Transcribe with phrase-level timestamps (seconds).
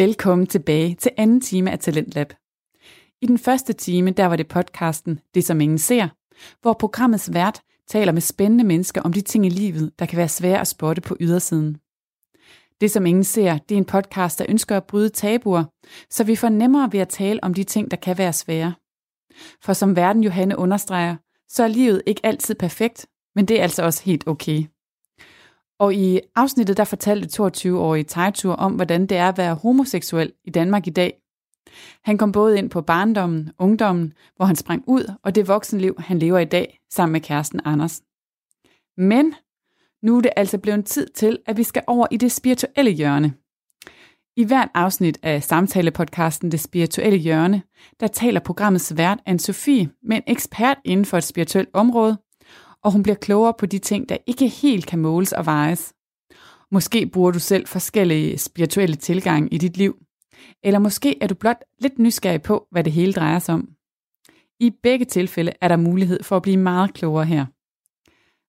[0.00, 2.32] Velkommen tilbage til anden time af Talentlab.
[3.22, 6.08] I den første time, der var det podcasten Det som ingen ser,
[6.62, 10.28] hvor programmets vært taler med spændende mennesker om de ting i livet, der kan være
[10.28, 11.76] svære at spotte på ydersiden.
[12.80, 15.64] Det som ingen ser, det er en podcast, der ønsker at bryde tabuer,
[16.10, 18.74] så vi får nemmere ved at tale om de ting, der kan være svære.
[19.62, 21.16] For som verden Johanne understreger,
[21.48, 24.64] så er livet ikke altid perfekt, men det er altså også helt okay.
[25.80, 30.50] Og i afsnittet der fortalte 22-årige Tejtur om, hvordan det er at være homoseksuel i
[30.50, 31.20] Danmark i dag.
[32.02, 36.18] Han kom både ind på barndommen, ungdommen, hvor han sprang ud, og det voksenliv, han
[36.18, 38.02] lever i dag, sammen med kæresten Anders.
[38.96, 39.34] Men
[40.02, 43.34] nu er det altså blevet tid til, at vi skal over i det spirituelle hjørne.
[44.36, 47.62] I hvert afsnit af samtalepodcasten Det Spirituelle Hjørne,
[48.00, 52.18] der taler programmets vært Anne-Sophie med en ekspert inden for et spirituelt område,
[52.84, 55.92] og hun bliver klogere på de ting, der ikke helt kan måles og vejes.
[56.70, 59.96] Måske bruger du selv forskellige spirituelle tilgange i dit liv,
[60.62, 63.68] eller måske er du blot lidt nysgerrig på, hvad det hele drejer sig om.
[64.60, 67.46] I begge tilfælde er der mulighed for at blive meget klogere her.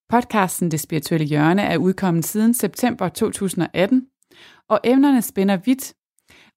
[0.09, 4.07] Podcasten Det Spirituelle Hjørne er udkommet siden september 2018,
[4.69, 5.93] og emnerne spænder vidt,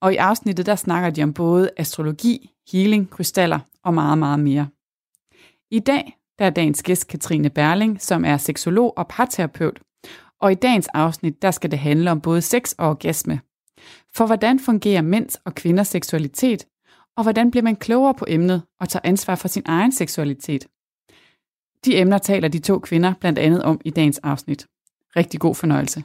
[0.00, 4.69] og i afsnittet der snakker de om både astrologi, healing, krystaller og meget, meget mere.
[5.70, 9.80] I dag der er dagens gæst Katrine Berling, som er seksolog og parterapeut,
[10.41, 13.41] og i dagens afsnit der skal det handle om både sex og orgasme.
[14.14, 16.66] For hvordan fungerer mænds og kvinders seksualitet,
[17.16, 20.66] og hvordan bliver man klogere på emnet og tager ansvar for sin egen seksualitet?
[21.84, 24.66] De emner taler de to kvinder blandt andet om i dagens afsnit.
[25.16, 26.02] Rigtig god fornøjelse.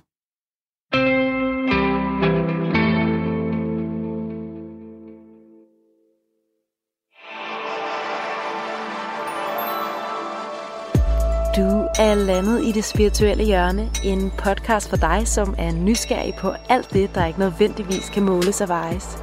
[12.00, 16.94] Er landet i det spirituelle hjørne, en podcast for dig, som er nysgerrig på alt
[16.94, 19.18] det, der ikke nødvendigvis kan måles og vejes.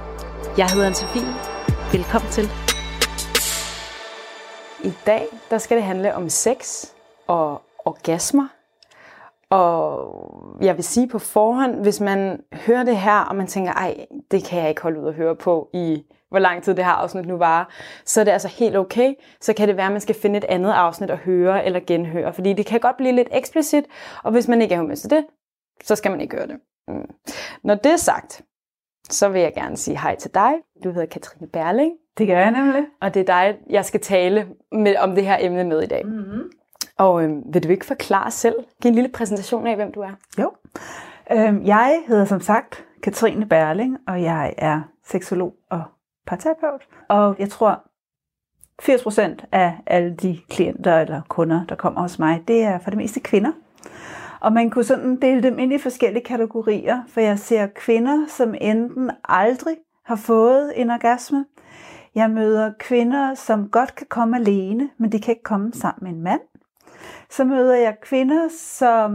[0.59, 1.27] Jeg hedder Anne-Sophie.
[1.93, 2.45] Velkommen til.
[4.85, 6.85] I dag der skal det handle om sex
[7.27, 8.56] og orgasmer.
[9.51, 14.07] Og jeg vil sige på forhånd, hvis man hører det her, og man tænker, ej,
[14.31, 16.93] det kan jeg ikke holde ud at høre på i hvor lang tid det her
[16.93, 17.71] afsnit nu var,
[18.05, 19.15] så er det altså helt okay.
[19.41, 22.33] Så kan det være, at man skal finde et andet afsnit at høre eller genhøre,
[22.33, 23.85] fordi det kan godt blive lidt eksplicit,
[24.25, 25.25] og hvis man ikke er med til det,
[25.85, 26.57] så skal man ikke gøre det.
[26.89, 27.11] Mm.
[27.65, 28.43] Når det er sagt,
[29.11, 30.53] så vil jeg gerne sige hej til dig.
[30.85, 31.93] Du hedder Katrine Berling.
[32.19, 32.85] Det gør jeg nemlig.
[33.01, 36.07] Og det er dig, jeg skal tale med, om det her emne med i dag.
[36.07, 36.51] Mm-hmm.
[36.99, 38.55] Og øh, vil du ikke forklare selv?
[38.83, 40.13] Giv en lille præsentation af, hvem du er.
[40.39, 40.53] Jo.
[41.31, 45.83] Øh, jeg hedder som sagt Katrine Berling, og jeg er seksolog og
[46.27, 46.89] parterapeut.
[47.09, 47.83] Og jeg tror,
[48.83, 52.97] 80% af alle de klienter eller kunder, der kommer hos mig, det er for det
[52.97, 53.53] meste kvinder.
[54.41, 58.55] Og man kunne sådan dele dem ind i forskellige kategorier, for jeg ser kvinder, som
[58.61, 61.45] enten aldrig har fået en orgasme.
[62.15, 66.19] Jeg møder kvinder, som godt kan komme alene, men de kan ikke komme sammen med
[66.19, 66.41] en mand.
[67.31, 69.13] Så møder jeg kvinder, som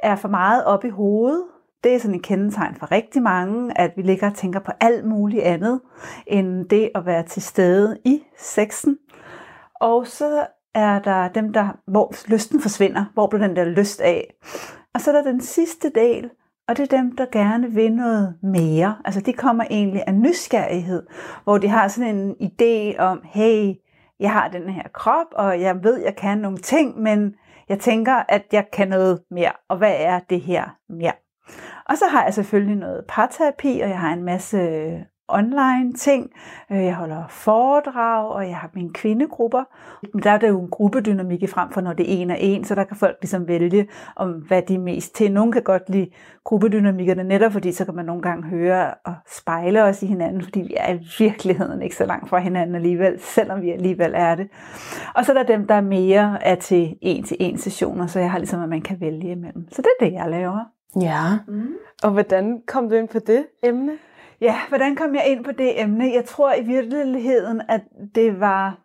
[0.00, 1.42] er for meget op i hovedet,
[1.84, 5.04] det er sådan et kendetegn for rigtig mange, at vi ligger og tænker på alt
[5.04, 5.80] muligt andet,
[6.26, 8.98] end det at være til stede i sexen.
[9.80, 14.34] Og så er der dem, der, hvor lysten forsvinder, hvor bliver den der lyst af.
[14.94, 16.30] Og så er der den sidste del,
[16.68, 18.96] og det er dem, der gerne vil noget mere.
[19.04, 21.02] Altså de kommer egentlig af nysgerrighed,
[21.44, 23.74] hvor de har sådan en idé om, hey,
[24.22, 27.34] jeg har den her krop, og jeg ved, jeg kan nogle ting, men
[27.68, 29.52] jeg tænker, at jeg kan noget mere.
[29.68, 31.12] Og hvad er det her mere?
[31.88, 34.58] Og så har jeg selvfølgelig noget parterapi, og jeg har en masse
[35.32, 36.30] online ting.
[36.70, 39.64] Øh, jeg holder foredrag, og jeg har mine kvindegrupper.
[40.22, 42.64] Der er der jo en gruppedynamik i frem for, når det er en og en,
[42.64, 45.32] så der kan folk ligesom vælge, om hvad de er mest til.
[45.32, 46.10] Nogle kan godt lide
[46.44, 50.60] gruppedynamikkerne netop, fordi så kan man nogle gange høre og spejle os i hinanden, fordi
[50.60, 54.48] vi er i virkeligheden ikke så langt fra hinanden alligevel, selvom vi alligevel er det.
[55.14, 58.62] Og så er der dem, der mere er til en-til-en sessioner, så jeg har ligesom,
[58.62, 59.68] at man kan vælge imellem.
[59.72, 60.64] Så det er det, jeg laver.
[61.00, 61.38] Ja.
[61.48, 61.74] Mm.
[62.02, 63.92] Og hvordan kom du ind på det emne?
[64.42, 66.12] Ja, hvordan kom jeg ind på det emne?
[66.14, 67.80] Jeg tror i virkeligheden, at
[68.14, 68.78] det var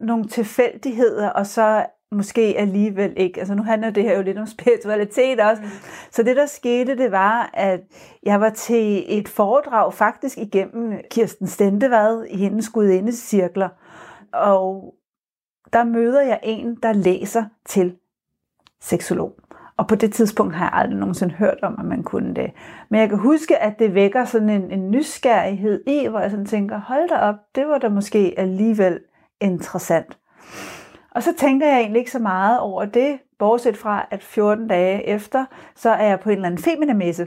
[0.00, 3.40] nogle tilfældigheder, og så måske alligevel ikke.
[3.40, 5.62] Altså nu handler det her jo lidt om spiritualitet også.
[5.62, 5.68] Mm.
[6.10, 7.80] Så det der skete, det var, at
[8.22, 13.68] jeg var til et foredrag faktisk igennem Kirsten Stendevad i hendes gudindecirkler.
[14.32, 14.94] Og
[15.72, 17.96] der møder jeg en, der læser til
[18.80, 19.43] seksolog.
[19.76, 22.50] Og på det tidspunkt har jeg aldrig nogensinde hørt om, at man kunne det.
[22.88, 26.46] Men jeg kan huske, at det vækker sådan en, en nysgerrighed i, hvor jeg sådan
[26.46, 29.00] tænker, hold da op, det var da måske alligevel
[29.40, 30.18] interessant.
[31.10, 35.08] Og så tænker jeg egentlig ikke så meget over det, bortset fra, at 14 dage
[35.08, 35.44] efter,
[35.76, 37.26] så er jeg på en eller anden feminemesse.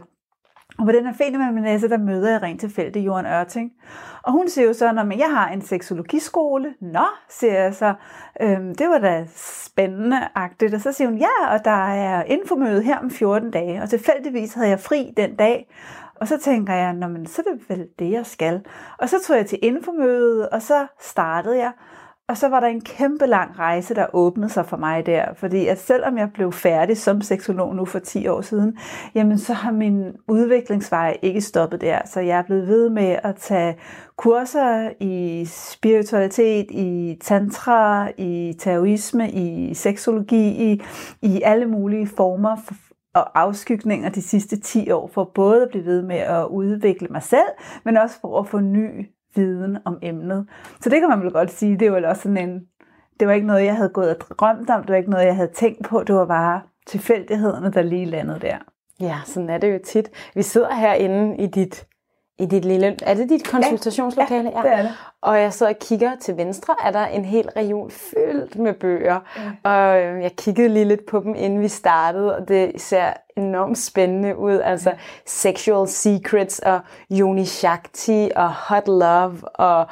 [0.80, 3.72] Og på den her Fenemanmesse, der møder jeg rent tilfældigt Jorden Ørting.
[4.24, 6.74] Og hun siger jo så, at jeg har en seksologiskole.
[6.82, 7.94] Nå, siger jeg så.
[8.42, 10.74] Øhm, det var da spændende-agtigt.
[10.74, 13.82] Og så siger hun, ja, og der er infomøde her om 14 dage.
[13.82, 15.68] Og tilfældigvis havde jeg fri den dag.
[16.16, 18.66] Og så tænker jeg, Nå, men så er det vel det, jeg skal.
[18.98, 21.72] Og så tog jeg til infomødet, og så startede jeg.
[22.30, 25.34] Og så var der en kæmpe lang rejse, der åbnede sig for mig der.
[25.34, 28.78] Fordi at selvom jeg blev færdig som seksolog nu for 10 år siden,
[29.16, 32.00] jamen så har min udviklingsvej ikke stoppet der.
[32.06, 33.78] Så jeg er blevet ved med at tage
[34.18, 40.82] kurser i spiritualitet, i tantra, i taoisme, i seksologi, i,
[41.22, 42.74] i alle mulige former for,
[43.14, 47.24] og afskygninger de sidste 10 år, for både at blive ved med at udvikle mig
[47.24, 47.48] selv,
[47.86, 50.48] men også for at få ny viden om emnet.
[50.82, 52.62] Så det kan man vel godt sige, det var også sådan en,
[53.20, 55.36] det var ikke noget, jeg havde gået og drømt om, det var ikke noget, jeg
[55.36, 58.58] havde tænkt på, det var bare tilfældighederne, der lige landede der.
[59.00, 60.10] Ja, sådan er det jo tit.
[60.36, 61.88] Vi sidder herinde i dit
[62.40, 62.96] i dit lille...
[63.02, 64.50] Er det dit konsultationslokale?
[64.50, 64.92] Ja, ja, det er det.
[65.22, 69.20] Og jeg sidder og kigger til venstre, er der en hel region fyldt med bøger.
[69.64, 69.70] Ja.
[69.70, 73.78] Og øh, jeg kiggede lige lidt på dem, inden vi startede, og det ser enormt
[73.78, 74.60] spændende ud.
[74.60, 74.98] Altså ja.
[75.26, 76.80] Sexual Secrets og
[77.12, 79.88] Yoni Shakti og Hot Love og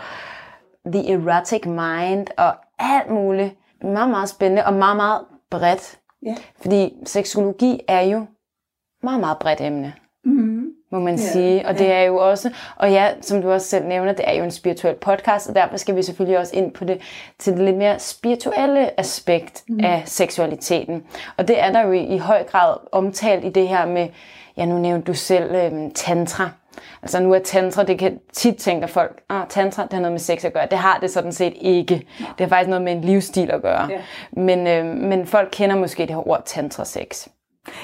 [0.86, 3.56] The Erotic Mind og alt muligt.
[3.82, 5.22] Meget, meget spændende og meget, meget
[5.52, 6.00] bredt.
[6.26, 6.36] Ja.
[6.62, 8.26] Fordi seksologi er jo
[9.04, 9.94] meget, meget bredt emne.
[10.26, 10.55] Mm-hmm
[10.96, 11.68] må man ja, sige.
[11.68, 14.44] Og det er jo også, og ja, som du også selv nævner, det er jo
[14.44, 17.02] en spirituel podcast, og derfor skal vi selvfølgelig også ind på det,
[17.40, 19.80] til det lidt mere spirituelle aspekt mm.
[19.84, 21.04] af seksualiteten.
[21.38, 24.08] Og det er der jo i, i høj grad omtalt i det her med,
[24.58, 26.50] ja nu nævnte du selv øhm, tantra.
[27.02, 30.20] Altså nu er tantra, det kan tit tænke folk, ah, tantra, det har noget med
[30.20, 30.68] sex at gøre.
[30.72, 31.96] Det har det sådan set ikke.
[32.18, 33.88] Det har faktisk noget med en livsstil at gøre.
[33.92, 33.98] Ja.
[34.32, 37.28] Men, øh, men folk kender måske det her ord tantra-sex.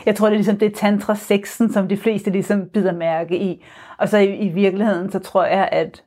[0.05, 3.65] Jeg tror, det er ligesom det tantra-sexen, som de fleste ligesom bider mærke i.
[3.97, 6.03] Og så i, i virkeligheden, så tror jeg, at,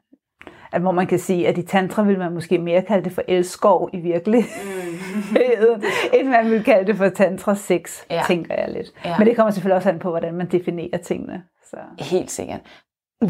[0.72, 3.22] at hvor man kan sige, at i tantra vil man måske mere kalde det for
[3.28, 5.00] elskov i virkeligheden,
[5.30, 5.82] mm.
[6.18, 8.22] end man vil kalde det for tantra-sex, ja.
[8.26, 8.92] tænker jeg lidt.
[9.04, 9.18] Ja.
[9.18, 11.42] Men det kommer selvfølgelig også an på, hvordan man definerer tingene.
[11.70, 11.76] Så.
[11.98, 12.60] Helt sikkert.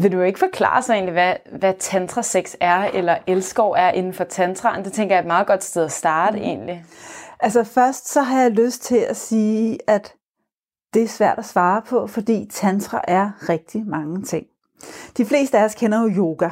[0.01, 4.23] Vil du ikke forklare så egentlig, hvad, hvad tantra-sex er, eller elskov er inden for
[4.23, 4.85] tantraen?
[4.85, 6.43] Det tænker jeg er et meget godt sted at starte mm.
[6.43, 6.85] egentlig.
[7.39, 10.13] Altså først så har jeg lyst til at sige, at
[10.95, 14.45] det er svært at svare på, fordi tantra er rigtig mange ting.
[15.17, 16.49] De fleste af os kender jo yoga.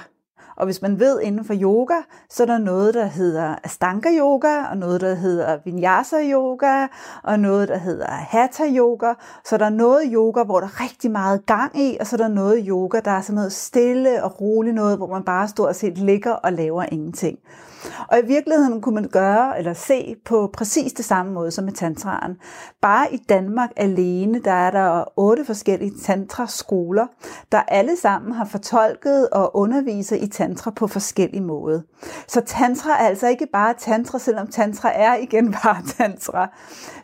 [0.55, 1.95] Og hvis man ved inden for yoga,
[2.29, 6.87] så er der noget, der hedder Astanga yoga, og noget, der hedder Vinyasa yoga,
[7.23, 9.13] og noget, der hedder Hatha yoga.
[9.45, 12.17] Så der er noget yoga, hvor der er rigtig meget gang i, og så er
[12.17, 15.75] der noget yoga, der er sådan noget stille og roligt noget, hvor man bare stort
[15.75, 17.39] set ligger og laver ingenting.
[18.07, 21.73] Og i virkeligheden kunne man gøre eller se på præcis det samme måde som med
[21.73, 22.37] tantraen.
[22.81, 27.07] Bare i Danmark alene, der er der otte forskellige tantraskoler,
[27.51, 31.81] der alle sammen har fortolket og underviser i tantra på forskellige måder.
[32.27, 36.49] Så tantra er altså ikke bare tantra, selvom tantra er igen bare tantra.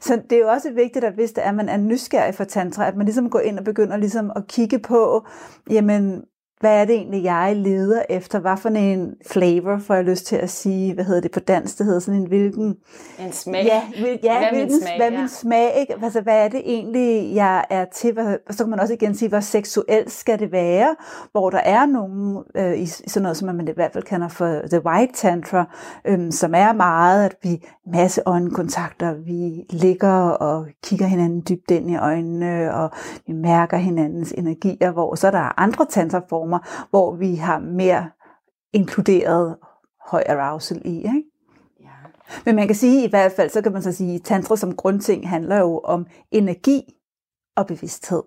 [0.02, 2.44] Så det er jo også vigtigt, at hvis det er, at man er nysgerrig for
[2.44, 5.26] tantra, at man ligesom går ind og begynder ligesom at kigge på,
[5.70, 6.24] jamen,
[6.60, 8.40] hvad er det egentlig, jeg leder efter?
[8.40, 10.94] Hvad for en flavor, får jeg lyst til at sige?
[10.94, 11.78] Hvad hedder det på dansk?
[11.78, 12.76] Det hedder sådan en hvilken...
[13.20, 13.66] En smag.
[13.66, 15.20] Ja, hvil, ja hvad hvilken, min smag, hvad ja.
[15.20, 15.96] min smag ikke?
[16.04, 18.14] Altså, hvad er det egentlig, jeg er til?
[18.14, 20.96] Hvad, så kan man også igen sige, hvor seksuelt skal det være?
[21.32, 24.62] Hvor der er nogen, øh, i sådan noget, som man i hvert fald kender for
[24.72, 25.66] The White Tantra,
[26.06, 31.92] øh, som er meget, at vi masse øjenkontakter, vi ligger og kigger hinanden dybt ind
[31.92, 32.92] i øjnene, og
[33.28, 38.10] vi mærker hinandens energier, hvor så er der andre tantraformer, former, hvor vi har mere
[38.74, 39.56] inkluderet
[40.06, 40.98] høj arousal i.
[40.98, 41.24] Ikke?
[41.82, 41.90] Ja.
[42.46, 44.76] Men man kan sige i hvert fald, så kan man så sige, at tantra som
[44.76, 46.82] grundting handler jo om energi
[47.56, 48.24] og bevidsthed.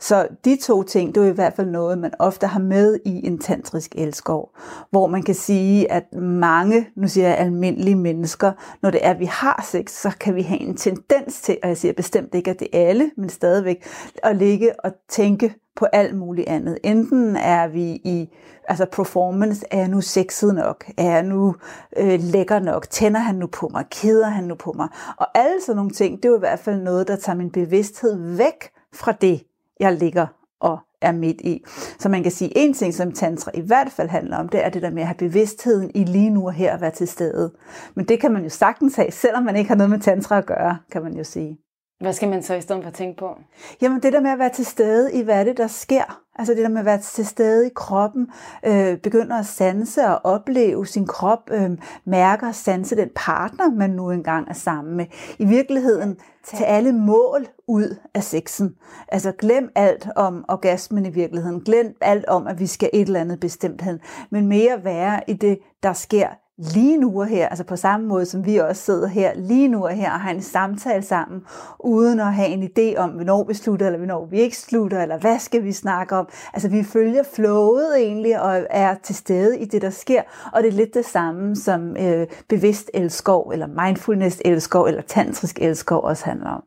[0.00, 3.26] Så de to ting, det er i hvert fald noget, man ofte har med i
[3.26, 4.56] en tantrisk elskov,
[4.90, 9.18] hvor man kan sige, at mange, nu siger jeg almindelige mennesker, når det er, at
[9.18, 12.50] vi har sex, så kan vi have en tendens til, og jeg siger bestemt ikke,
[12.50, 13.86] at det er alle, men stadigvæk,
[14.22, 16.78] at ligge og tænke på alt muligt andet.
[16.84, 18.28] Enten er vi i
[18.68, 20.84] altså performance, er jeg nu sexet nok?
[20.96, 21.54] Er jeg nu
[21.96, 22.90] øh, lækker nok?
[22.90, 23.84] Tænder han nu på mig?
[23.90, 24.88] Keder han nu på mig?
[25.16, 27.50] Og alle sådan nogle ting, det er jo i hvert fald noget, der tager min
[27.50, 29.42] bevidsthed væk fra det,
[29.80, 30.26] jeg ligger
[30.60, 31.64] og er midt i.
[31.98, 34.68] Så man kan sige, en ting, som tantra i hvert fald handler om, det er
[34.68, 37.52] det der med at have bevidstheden i lige nu og her at være til stede.
[37.94, 40.46] Men det kan man jo sagtens have, selvom man ikke har noget med tantra at
[40.46, 41.58] gøre, kan man jo sige.
[42.00, 43.38] Hvad skal man så i stedet for tænke på?
[43.82, 46.22] Jamen det der med at være til stede i, hvad det, der sker.
[46.38, 48.28] Altså det der med at være til stede i kroppen,
[48.66, 51.70] øh, begynder at sanse og opleve sin krop, øh,
[52.04, 55.06] mærker og sanse den partner, man nu engang er sammen med.
[55.38, 58.74] I virkeligheden tage alle mål ud af sexen.
[59.08, 61.60] Altså glem alt om orgasmen i virkeligheden.
[61.60, 64.00] Glem alt om, at vi skal et eller andet bestemt hen.
[64.30, 68.26] Men mere være i det, der sker lige nu og her, altså på samme måde
[68.26, 71.44] som vi også sidder her lige nu og her og har en samtale sammen,
[71.80, 75.18] uden at have en idé om, hvornår vi slutter, eller hvornår vi ikke slutter, eller
[75.18, 76.28] hvad skal vi snakke om.
[76.52, 80.22] Altså vi følger flowet egentlig, og er til stede i det, der sker,
[80.52, 85.58] og det er lidt det samme, som øh, bevidst elskov, eller mindfulness elskov, eller tantrisk
[85.60, 86.62] elskov også handler om.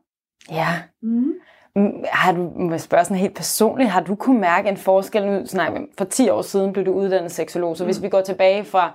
[0.50, 0.68] Ja.
[1.02, 1.32] Mm.
[2.12, 5.42] Har du, må jeg spørge sådan helt personligt, har du kunne mærke en forskel nu?
[5.54, 7.88] Nej, for 10 år siden blev du uddannet seksolog, så mm.
[7.88, 8.92] hvis vi går tilbage fra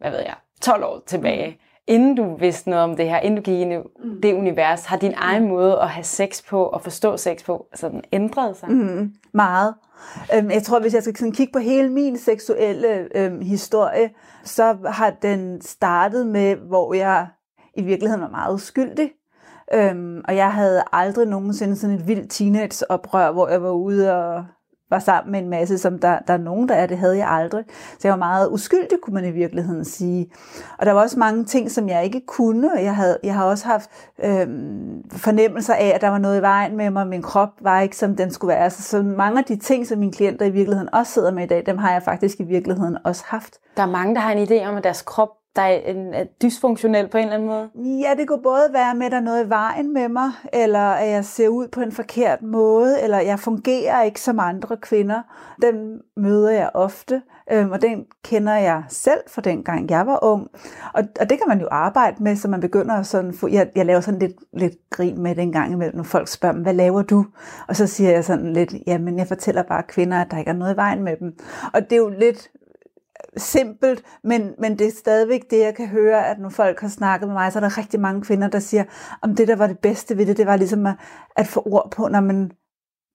[0.00, 1.56] hvad ved jeg, 12 år tilbage, mm.
[1.86, 4.20] inden du vidste noget om det her, inden du gik ind i mm.
[4.20, 7.88] det univers, har din egen måde at have sex på og forstå sex på, altså
[7.88, 8.70] den ændret sig?
[8.70, 9.74] Mm, meget.
[10.34, 14.10] Øhm, jeg tror, hvis jeg skal sådan kigge på hele min seksuelle øhm, historie,
[14.44, 17.26] så har den startet med, hvor jeg
[17.74, 19.10] i virkeligheden var meget uskyldig.
[19.74, 24.44] Øhm, og jeg havde aldrig nogensinde sådan et vildt teenageoprør, hvor jeg var ude og
[24.90, 27.28] var sammen med en masse, som der, der er nogen, der er, det havde jeg
[27.28, 27.64] aldrig.
[27.68, 30.30] Så jeg var meget uskyldig, kunne man i virkeligheden sige.
[30.78, 32.70] Og der var også mange ting, som jeg ikke kunne.
[32.78, 33.90] Jeg, havde, jeg har også haft
[34.24, 34.48] øh,
[35.12, 37.06] fornemmelser af, at der var noget i vejen med mig.
[37.06, 38.70] Min krop var ikke, som den skulle være.
[38.70, 41.46] Så, så mange af de ting, som mine klienter i virkeligheden også sidder med i
[41.46, 43.58] dag, dem har jeg faktisk i virkeligheden også haft.
[43.76, 46.24] Der er mange, der har en idé om, at deres krop der er, en, er
[46.42, 47.70] dysfunktionel på en eller anden måde?
[48.00, 50.78] Ja, det kunne både være med, at der er noget i vejen med mig, eller
[50.78, 55.22] at jeg ser ud på en forkert måde, eller jeg fungerer ikke som andre kvinder.
[55.62, 60.48] Den møder jeg ofte, øhm, og den kender jeg selv fra dengang jeg var ung.
[60.94, 63.70] Og, og det kan man jo arbejde med, så man begynder at sådan, få, jeg,
[63.76, 66.62] jeg laver sådan lidt, lidt grin med det en gang imellem, når folk spørger mig,
[66.62, 67.26] hvad laver du?
[67.68, 70.54] Og så siger jeg sådan lidt, jamen jeg fortæller bare kvinder, at der ikke er
[70.54, 71.38] noget i vejen med dem.
[71.74, 72.50] Og det er jo lidt
[73.36, 77.28] simpelt, men, men det er stadigvæk det, jeg kan høre, at når folk har snakket
[77.28, 78.84] med mig, så er der rigtig mange kvinder, der siger,
[79.22, 80.94] om det, der var det bedste ved det, det var ligesom at,
[81.36, 82.48] at få ord på, når man,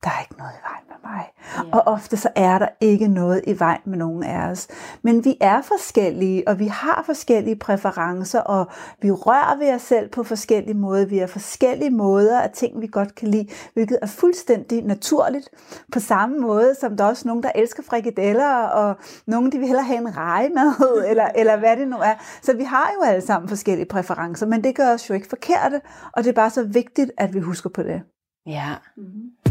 [0.04, 1.26] der er ikke noget i vejen mig.
[1.58, 1.78] Ja.
[1.78, 4.68] Og ofte så er der ikke noget i vejen med nogen af os.
[5.02, 8.68] Men vi er forskellige, og vi har forskellige præferencer, og
[9.02, 11.06] vi rører ved os selv på forskellige måder.
[11.06, 15.50] Vi har forskellige måder af ting, vi godt kan lide, hvilket er fuldstændig naturligt.
[15.92, 18.96] På samme måde som der er også nogen, der elsker frikadeller, og
[19.28, 20.74] nogen, de vil hellere have en rejemad,
[21.10, 22.14] eller, eller hvad det nu er.
[22.42, 25.82] Så vi har jo alle sammen forskellige præferencer, men det gør os jo ikke forkerte,
[26.14, 28.02] og det er bare så vigtigt, at vi husker på det.
[28.46, 28.76] Ja.
[28.98, 29.45] Mm-hmm.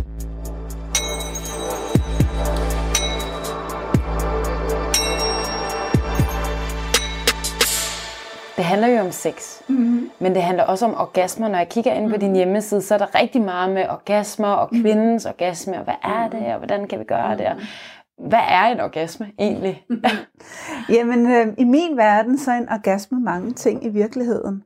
[8.56, 10.10] Det handler jo om sex, mm-hmm.
[10.18, 11.48] men det handler også om orgasmer.
[11.48, 12.36] Når jeg kigger ind på din mhm.
[12.36, 14.82] hjemmeside, så er der rigtig meget med orgasmer og mhm.
[14.82, 15.28] kvindens mm.
[15.28, 17.46] orgasme, og hvad er det, og hvordan kan vi gøre det?
[18.18, 19.86] hvad er en orgasme egentlig?
[20.94, 24.62] Jamen, øh, i min verden, så er en orgasme mange ting i virkeligheden.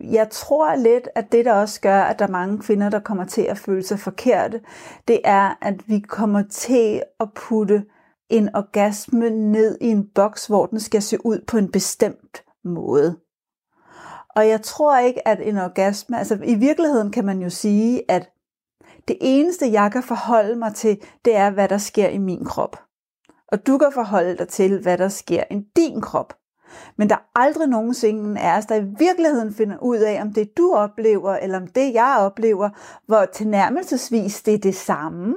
[0.00, 3.24] Jeg tror lidt, at det, der også gør, at der er mange kvinder, der kommer
[3.24, 4.60] til at føle sig forkerte,
[5.08, 7.84] det er, at vi kommer til at putte
[8.30, 13.16] en orgasme ned i en boks, hvor den skal se ud på en bestemt måde.
[14.36, 18.30] Og jeg tror ikke, at en orgasme, altså i virkeligheden kan man jo sige, at
[19.08, 22.82] det eneste, jeg kan forholde mig til, det er, hvad der sker i min krop.
[23.48, 26.34] Og du kan forholde dig til, hvad der sker i din krop.
[26.96, 30.56] Men der er aldrig nogensinde er os, der i virkeligheden finder ud af, om det
[30.56, 32.70] du oplever, eller om det jeg oplever,
[33.06, 35.34] hvor tilnærmelsesvis det er det samme,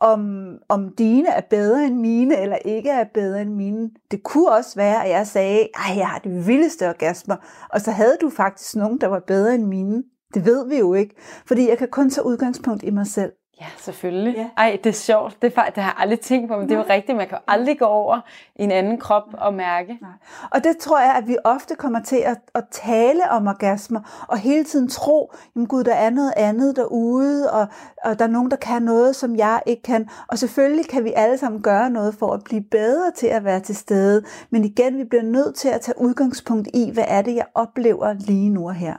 [0.00, 3.90] om, om dine er bedre end mine, eller ikke er bedre end mine.
[4.10, 7.36] Det kunne også være, at jeg sagde, at jeg har det vildeste orgasmer,
[7.70, 10.02] og så havde du faktisk nogen, der var bedre end mine.
[10.34, 11.14] Det ved vi jo ikke,
[11.46, 13.32] fordi jeg kan kun tage udgangspunkt i mig selv.
[13.62, 14.34] Ja, selvfølgelig.
[14.36, 14.48] Ja.
[14.56, 15.42] Ej, det er sjovt.
[15.42, 16.68] Det, er, det har jeg aldrig tænkt på, men Nej.
[16.68, 17.16] det er jo rigtigt.
[17.16, 18.20] Man kan jo aldrig gå over
[18.56, 19.98] i en anden krop og mærke.
[20.00, 20.10] Nej.
[20.50, 24.38] Og det tror jeg, at vi ofte kommer til at, at tale om orgasmer, og
[24.38, 27.66] hele tiden tro, jamen gud, der er noget andet derude, og,
[28.04, 30.08] og der er nogen, der kan noget, som jeg ikke kan.
[30.28, 33.60] Og selvfølgelig kan vi alle sammen gøre noget for at blive bedre til at være
[33.60, 34.22] til stede.
[34.50, 38.12] Men igen, vi bliver nødt til at tage udgangspunkt i, hvad er det, jeg oplever
[38.12, 38.96] lige nu og her.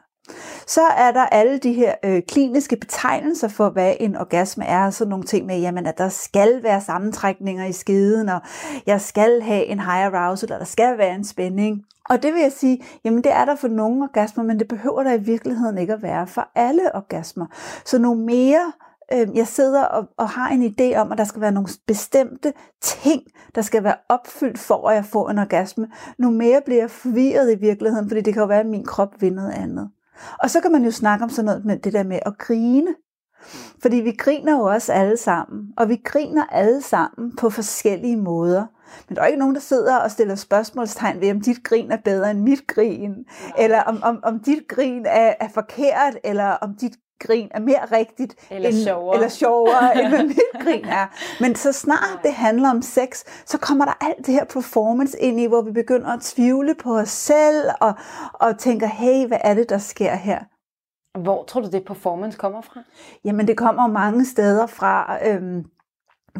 [0.67, 4.89] Så er der alle de her øh, kliniske betegnelser for, hvad en orgasme er.
[4.89, 8.41] Sådan nogle ting med, jamen, at der skal være sammentrækninger i skeden, og
[8.85, 11.81] jeg skal have en high arousal, og der skal være en spænding.
[12.09, 15.03] Og det vil jeg sige, jamen det er der for nogle orgasmer, men det behøver
[15.03, 17.45] der i virkeligheden ikke at være for alle orgasmer.
[17.85, 18.71] Så nogle mere
[19.13, 22.53] øh, jeg sidder og, og har en idé om, at der skal være nogle bestemte
[22.81, 23.21] ting,
[23.55, 25.87] der skal være opfyldt for, at jeg får en orgasme,
[26.17, 29.21] nu mere bliver jeg forvirret i virkeligheden, fordi det kan jo være, at min krop
[29.21, 29.89] vil noget andet.
[30.39, 32.95] Og så kan man jo snakke om sådan noget med det der med at grine.
[33.81, 38.65] Fordi vi griner jo også alle sammen, og vi griner alle sammen på forskellige måder.
[39.09, 41.97] Men der er ikke nogen, der sidder og stiller spørgsmålstegn ved, om dit grin er
[41.97, 43.15] bedre end mit grin,
[43.57, 47.85] eller om, om, om dit grin er, er forkert, eller om dit grin er mere
[47.91, 51.07] rigtigt eller end, sjovere, eller sjovere end hvad mit grin er.
[51.43, 55.39] Men så snart det handler om sex, så kommer der alt det her performance ind
[55.39, 57.93] i, hvor vi begynder at tvivle på os selv, og,
[58.33, 60.39] og tænker, hey, hvad er det, der sker her?
[61.19, 62.79] Hvor tror du, det performance kommer fra?
[63.25, 65.17] Jamen, det kommer mange steder fra.
[65.27, 65.65] Øhm,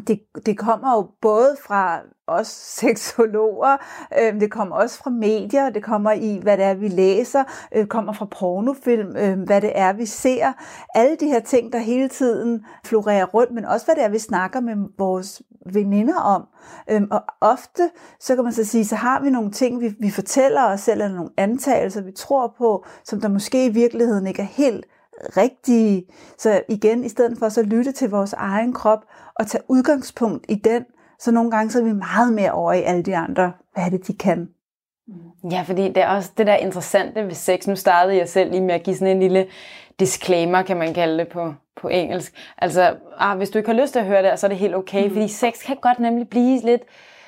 [0.06, 2.46] det, det kommer jo både fra os
[2.80, 3.76] seksologer,
[4.20, 7.86] øh, det kommer også fra medier, det kommer i, hvad det er, vi læser, øh,
[7.86, 10.52] kommer fra pornofilm, øh, hvad det er, vi ser.
[10.94, 14.18] Alle de her ting, der hele tiden florerer rundt, men også hvad det er, vi
[14.18, 16.46] snakker med vores veninder om.
[16.90, 20.10] Øh, og ofte, så kan man så sige, så har vi nogle ting, vi, vi
[20.10, 24.42] fortæller os selv, eller nogle antagelser, vi tror på, som der måske i virkeligheden ikke
[24.42, 24.86] er helt
[25.36, 26.06] rigtige.
[26.38, 29.04] Så igen, i stedet for så lytte til vores egen krop
[29.34, 30.84] og tage udgangspunkt i den,
[31.18, 33.52] så nogle gange så er vi meget mere over i alle de andre.
[33.74, 34.48] Hvad er det, de kan?
[35.50, 37.66] Ja, fordi det er også det der interessante ved sex.
[37.66, 39.46] Nu startede jeg selv lige med at give sådan en lille
[40.00, 42.34] disclaimer, kan man kalde det på, på engelsk.
[42.58, 44.74] Altså, ah, hvis du ikke har lyst til at høre det, så er det helt
[44.74, 45.12] okay, mm.
[45.12, 46.82] fordi sex kan godt nemlig blive lidt,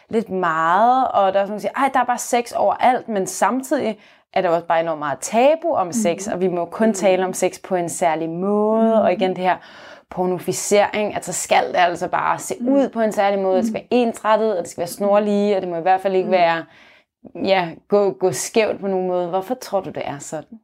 [0.09, 3.99] lidt meget, og der er sådan, at siger, der er bare sex overalt, men samtidig
[4.37, 6.33] er der også bare enormt meget tabu om sex, mm.
[6.33, 9.57] og vi må kun tale om sex på en særlig måde, og igen det her
[10.11, 12.69] pornofisering, altså skal det altså bare se mm.
[12.69, 15.63] ud på en særlig måde, det skal være ensrettet, og det skal være snorlige, og
[15.63, 16.65] det må i hvert fald ikke være,
[17.45, 19.29] ja, gå, gå skævt på nogen måde.
[19.29, 20.59] Hvorfor tror du, det er sådan?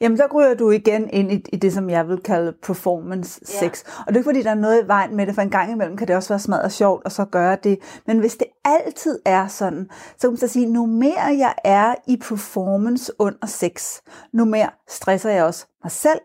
[0.00, 3.84] Jamen, der ryger du igen ind i, i det, som jeg vil kalde performance sex.
[3.86, 3.92] Ja.
[3.98, 5.72] Og det er ikke, fordi der er noget i vejen med det, for en gang
[5.72, 7.78] imellem kan det også være smadret sjovt at så gøre det.
[8.06, 11.94] Men hvis det altid er sådan, så kan man så sige, nu mere jeg er
[12.06, 14.00] i performance under sex,
[14.32, 16.20] nu mere stresser jeg også mig selv,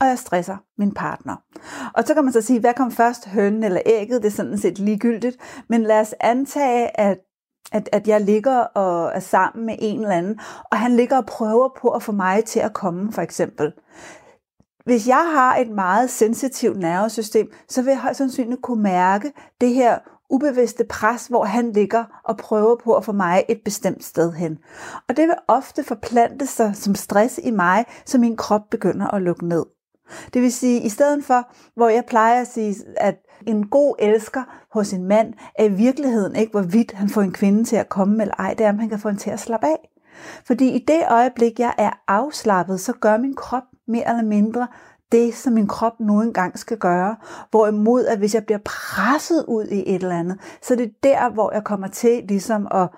[0.00, 1.36] og jeg stresser min partner.
[1.94, 4.22] Og så kan man så sige, hvad kom først, hønnen eller ægget?
[4.22, 5.36] Det er sådan set ligegyldigt.
[5.68, 7.18] Men lad os antage, at
[7.72, 10.40] at, at jeg ligger og er sammen med en eller anden,
[10.70, 13.72] og han ligger og prøver på at få mig til at komme, for eksempel.
[14.84, 19.74] Hvis jeg har et meget sensitivt nervesystem, så vil jeg højst sandsynligt kunne mærke det
[19.74, 19.98] her
[20.30, 24.58] ubevidste pres, hvor han ligger og prøver på at få mig et bestemt sted hen.
[25.08, 29.22] Og det vil ofte forplante sig som stress i mig, så min krop begynder at
[29.22, 29.64] lukke ned.
[30.34, 33.14] Det vil sige, i stedet for, hvor jeg plejer at sige, at
[33.46, 37.64] en god elsker hos en mand er i virkeligheden ikke, hvorvidt han får en kvinde
[37.64, 39.66] til at komme eller ej, det er, om han kan få hende til at slappe
[39.66, 39.88] af.
[40.46, 44.66] Fordi i det øjeblik, jeg er afslappet, så gør min krop mere eller mindre
[45.12, 47.16] det, som min krop nu engang skal gøre.
[47.50, 51.02] Hvorimod, at hvis jeg bliver presset ud i et eller andet, så det er det
[51.02, 52.88] der, hvor jeg kommer til ligesom at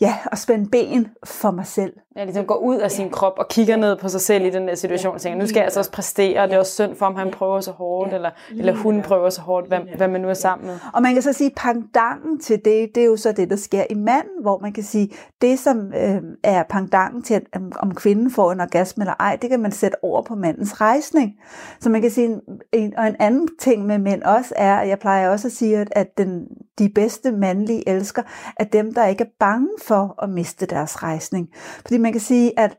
[0.00, 1.92] ja, at spænde ben for mig selv.
[2.18, 4.68] Ja, ligesom går ud af sin krop og kigger ned på sig selv i den
[4.68, 6.96] der situation og tænker, nu skal jeg altså også præstere, og det er også synd
[6.96, 10.20] for, om han prøver så hårdt, eller, eller hun prøver så hårdt, hvad, hvad man
[10.20, 10.66] nu er sammen?
[10.66, 10.78] Med.
[10.94, 13.84] Og man kan så sige, pangdangen til det, det er jo så det, der sker
[13.90, 15.10] i manden, hvor man kan sige,
[15.42, 19.50] det som øh, er pangdangen til, at, om kvinden får en orgasme eller ej, det
[19.50, 21.32] kan man sætte over på mandens rejsning.
[21.80, 22.40] Så man kan sige,
[22.72, 25.78] en, og en anden ting med mænd også er, at jeg plejer også at sige,
[25.78, 26.46] at, at den,
[26.78, 28.22] de bedste mandlige elsker
[28.56, 31.48] er dem, der ikke er bange for at miste deres rejsning.
[31.80, 32.78] Fordi man kan sige, at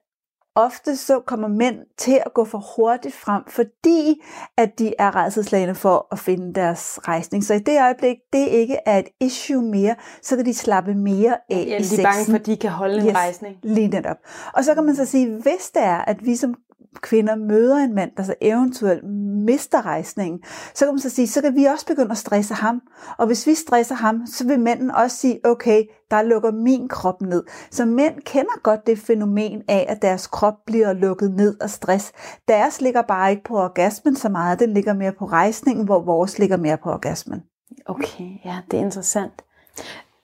[0.56, 4.22] ofte så kommer mænd til at gå for hurtigt frem, fordi
[4.58, 7.44] at de er redselslagende for at finde deres rejsning.
[7.44, 11.38] Så i det øjeblik, det ikke er et issue mere, så kan de slappe mere
[11.50, 11.98] af ja, i sexen.
[11.98, 13.58] de er bange for, at de kan holde yes, en rejsning.
[13.64, 14.18] Lige netop.
[14.54, 16.56] Og så kan man så sige, hvis det er, at vi som
[17.02, 19.04] kvinder møder en mand, der så eventuelt
[19.46, 22.82] mister rejsningen, så kan man så sige, så kan vi også begynde at stresse ham.
[23.18, 27.22] Og hvis vi stresser ham, så vil manden også sige, okay, der lukker min krop
[27.22, 27.44] ned.
[27.72, 32.12] Så mænd kender godt det fænomen af, at deres krop bliver lukket ned af stress.
[32.48, 36.40] Deres ligger bare ikke på orgasmen så meget, den ligger mere på rejsningen, hvor vores
[36.40, 37.44] ligger mere på orgasmen.
[37.86, 39.42] Okay, ja, det er interessant.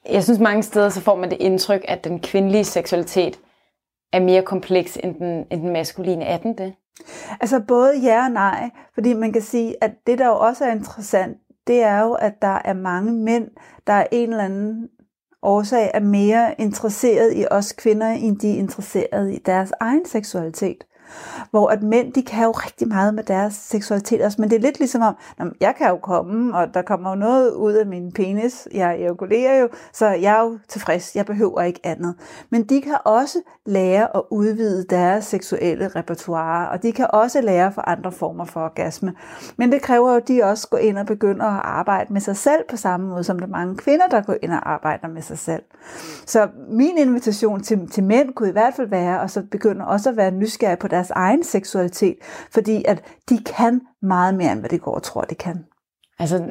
[0.10, 3.40] Jeg synes mange steder, så får man det indtryk, at den kvindelige seksualitet
[4.14, 6.26] er mere kompleks end den, end den maskuline.
[6.26, 6.74] Er den det?
[7.42, 10.72] Altså både ja og nej, fordi man kan sige, at det der jo også er
[10.72, 11.38] interessant,
[11.68, 13.48] det er jo, at der er mange mænd,
[13.88, 14.90] der er en eller anden
[15.42, 20.84] årsag er mere interesseret i os kvinder, end de er interesseret i deres egen seksualitet.
[21.52, 24.62] Hvor at mænd, de kan jo rigtig meget med deres seksualitet også, men det er
[24.62, 25.16] lidt ligesom om,
[25.62, 29.60] jeg kan jo komme, og der kommer jo noget ud af min penis, jeg ejakulerer
[29.60, 32.16] jo, så jeg er jo tilfreds, jeg behøver ikke andet.
[32.50, 37.72] Men de kan også lære at udvide deres seksuelle repertoire, og de kan også lære
[37.72, 39.14] for andre former for orgasme.
[39.58, 42.38] Men det kræver jo, at de også går ind og begynder at arbejde med sig
[42.38, 45.22] selv på samme måde, som der er mange kvinder, der går ind og arbejder med
[45.22, 45.64] sig selv.
[46.26, 50.10] Så min invitation til, til mænd kunne i hvert fald være, at så begynde også
[50.10, 52.18] at være nysgerrig på deres egen seksualitet,
[52.52, 55.66] fordi at de kan meget mere, end hvad de går og tror, de kan.
[56.20, 56.44] Altså,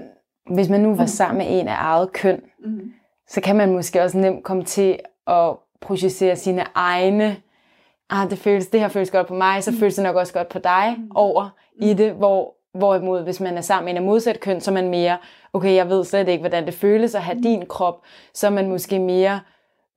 [0.55, 2.93] hvis man nu var sammen med en af eget køn, mm.
[3.29, 7.37] så kan man måske også nemt komme til at projicere sine egne,
[8.11, 9.77] ah, det, føles, det her føles godt på mig, så mm.
[9.77, 11.11] føles det nok også godt på dig, mm.
[11.15, 11.87] over mm.
[11.87, 14.73] i det, hvor Hvorimod, hvis man er sammen med en af modsat køn, så er
[14.73, 15.19] man mere,
[15.53, 18.01] okay, jeg ved slet ikke, hvordan det føles at have din krop,
[18.35, 19.41] så er man måske mere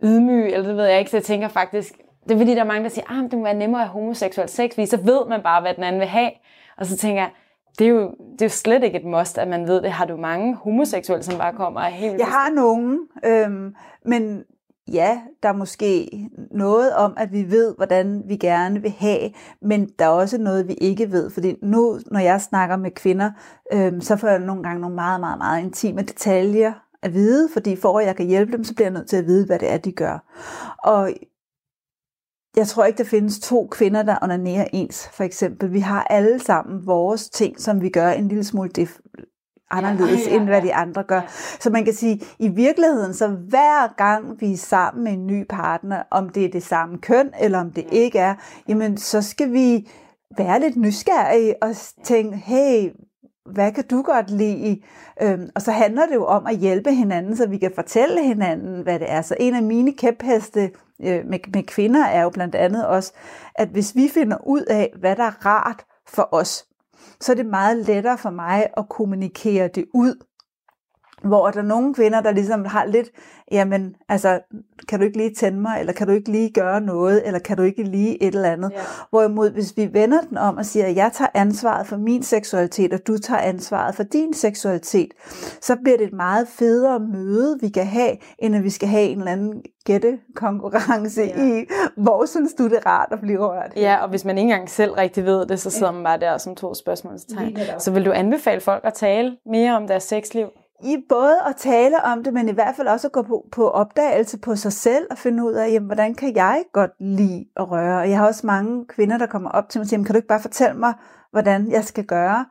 [0.04, 2.68] ydmyg, eller det ved jeg ikke, så jeg tænker faktisk, det er fordi, der er
[2.68, 5.30] mange, der siger, ah, det må være nemmere at have homoseksuel sex, fordi så ved
[5.30, 6.32] man bare, hvad den anden vil have.
[6.78, 7.32] Og så tænker jeg,
[7.80, 9.92] det er, jo, det er jo slet ikke et must, at man ved det.
[9.92, 12.20] Har du mange homoseksuelle, som bare kommer og helt...
[12.20, 14.44] Jeg har nogen, øhm, men
[14.94, 16.10] ja, der er måske
[16.52, 19.30] noget om, at vi ved, hvordan vi gerne vil have,
[19.62, 21.30] men der er også noget, vi ikke ved.
[21.30, 23.32] Fordi nu, når jeg snakker med kvinder,
[23.74, 27.76] øhm, så får jeg nogle gange nogle meget, meget, meget intime detaljer at vide, fordi
[27.76, 29.72] for at jeg kan hjælpe dem, så bliver jeg nødt til at vide, hvad det
[29.72, 30.24] er, de gør.
[30.84, 31.12] Og
[32.58, 35.74] jeg tror ikke, der findes to kvinder, der onanerer ens, for eksempel.
[35.74, 38.70] Vi har alle sammen vores ting, som vi gør en lille smule
[39.72, 40.40] anderledes, ja, ja, ja.
[40.40, 41.22] end hvad de andre gør.
[41.60, 45.46] Så man kan sige, i virkeligheden, så hver gang vi er sammen med en ny
[45.50, 48.36] partner, om det er det samme køn, eller om det ikke er,
[48.68, 49.90] jamen så skal vi
[50.38, 52.90] være lidt nysgerrige og tænke, hey,
[53.54, 54.82] hvad kan du godt lide?
[55.22, 58.82] Øhm, og så handler det jo om at hjælpe hinanden, så vi kan fortælle hinanden,
[58.82, 59.22] hvad det er.
[59.22, 63.14] Så en af mine kæpheste øh, med, med kvinder er jo blandt andet også,
[63.56, 66.66] at hvis vi finder ud af, hvad der er rart for os,
[67.22, 70.24] så er det meget lettere for mig at kommunikere det ud.
[71.24, 73.10] Hvor der er nogle kvinder, der ligesom har lidt,
[73.52, 74.40] jamen, altså,
[74.90, 77.58] kan du ikke lige tænde mig, eller kan du ikke lige gøre noget, eller kan
[77.58, 78.72] du ikke lige et eller andet.
[78.74, 78.80] Ja.
[79.10, 82.94] Hvorimod, hvis vi vender den om og siger, at jeg tager ansvaret for min seksualitet,
[82.94, 85.14] og du tager ansvaret for din seksualitet,
[85.62, 89.04] så bliver det et meget federe møde, vi kan have, end at vi skal have
[89.04, 91.44] en eller anden gættekonkurrence ja.
[91.44, 91.66] i,
[91.98, 93.74] hvor synes du det er rart at blive rørt?
[93.76, 96.38] Ja, og hvis man ikke engang selv rigtig ved det, så sidder man bare der
[96.38, 97.58] som to spørgsmålstegn.
[97.80, 100.48] Så vil du anbefale folk at tale mere om deres sexliv?
[100.84, 103.70] I både at tale om det, men i hvert fald også at gå på, på
[103.70, 107.72] opdagelse på sig selv og finde ud af, jamen, hvordan kan jeg godt lide at
[107.72, 108.00] røre?
[108.00, 110.18] Og jeg har også mange kvinder, der kommer op til mig og siger, kan du
[110.18, 110.94] ikke bare fortælle mig,
[111.32, 112.46] hvordan jeg skal gøre?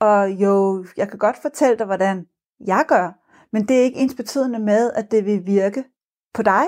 [0.00, 2.26] Og jo, jeg kan godt fortælle dig, hvordan
[2.66, 3.20] jeg gør,
[3.52, 5.84] men det er ikke ens betydende med, at det vil virke
[6.34, 6.64] på dig.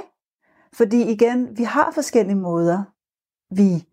[0.72, 2.82] Fordi igen, vi har forskellige måder,
[3.54, 3.84] vi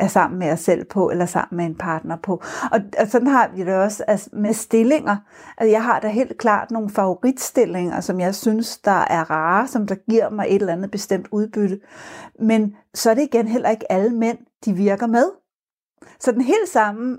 [0.00, 2.42] er sammen med os selv på, eller sammen med en partner på.
[2.72, 5.16] Og, og sådan har vi det også altså med stillinger.
[5.58, 9.86] Altså jeg har da helt klart nogle favoritstillinger, som jeg synes, der er rare, som
[9.86, 11.80] der giver mig et eller andet bestemt udbytte.
[12.40, 15.24] Men så er det igen heller ikke alle mænd, de virker med.
[16.20, 17.18] Så den helt samme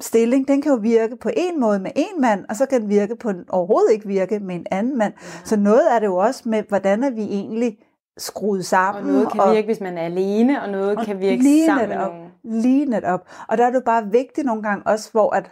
[0.00, 2.88] stilling, den kan jo virke på en måde med en mand, og så kan den
[2.88, 5.12] virke på den overhovedet ikke virke med en anden mand.
[5.44, 7.78] Så noget er det jo også med, hvordan er vi egentlig
[8.18, 9.04] skruet sammen.
[9.04, 11.66] Og noget kan virke, og, hvis man er alene, og noget og kan virke lige
[11.66, 12.30] sammen nogen.
[12.44, 13.20] Lige netop.
[13.48, 15.50] Og der er det jo bare vigtigt nogle gange også, hvor at,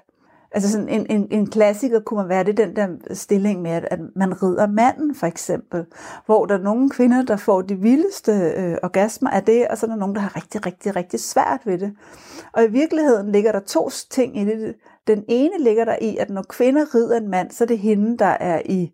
[0.52, 3.88] altså sådan en, en, en klassiker kunne man være, det den der stilling med, at,
[3.90, 5.86] at man rider manden for eksempel,
[6.26, 9.86] hvor der er nogle kvinder, der får de vildeste øh, orgasmer af det, og så
[9.86, 11.92] er der nogen, der har rigtig, rigtig, rigtig svært ved det.
[12.52, 14.74] Og i virkeligheden ligger der to ting i det.
[15.06, 18.18] Den ene ligger der i, at når kvinder rider en mand, så er det hende,
[18.18, 18.92] der er i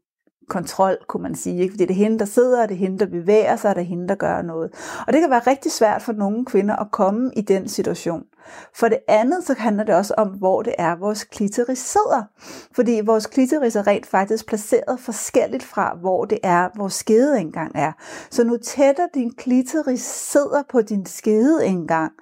[0.48, 1.62] kontrol, kunne man sige.
[1.62, 1.72] Ikke?
[1.72, 3.82] Fordi det er hende, der sidder, og det er hende, der bevæger sig, og det
[3.82, 4.70] er hende, der gør noget.
[5.06, 8.24] Og det kan være rigtig svært for nogle kvinder at komme i den situation.
[8.74, 12.22] For det andet, så handler det også om, hvor det er, vores klitoris sidder.
[12.74, 17.92] Fordi vores klitoris er rent faktisk placeret forskelligt fra, hvor det er, vores skedeindgang er.
[18.30, 22.12] Så nu tættere din klitoris sidder på din skedeindgang,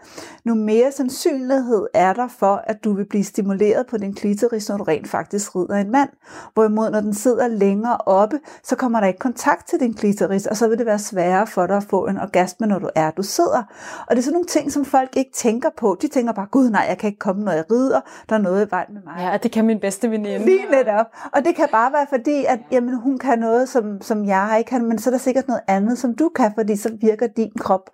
[0.45, 4.77] nu mere sandsynlighed er der for, at du vil blive stimuleret på din klitoris, når
[4.77, 6.09] du rent faktisk rider en mand.
[6.55, 10.57] Hvorimod, når den sidder længere oppe, så kommer der ikke kontakt til din klitoris, og
[10.57, 13.23] så vil det være sværere for dig at få en orgasme, når du er, du
[13.23, 13.63] sidder.
[14.07, 15.97] Og det er sådan nogle ting, som folk ikke tænker på.
[16.03, 18.01] De tænker bare, gud nej, jeg kan ikke komme, når jeg rider.
[18.29, 19.15] Der er noget i vejen med mig.
[19.19, 20.45] Ja, det kan min bedste veninde.
[20.45, 21.07] Lige netop.
[21.33, 24.69] Og det kan bare være fordi, at jamen, hun kan noget, som, som jeg ikke
[24.69, 27.53] kan, men så er der sikkert noget andet, som du kan, fordi så virker din
[27.59, 27.91] krop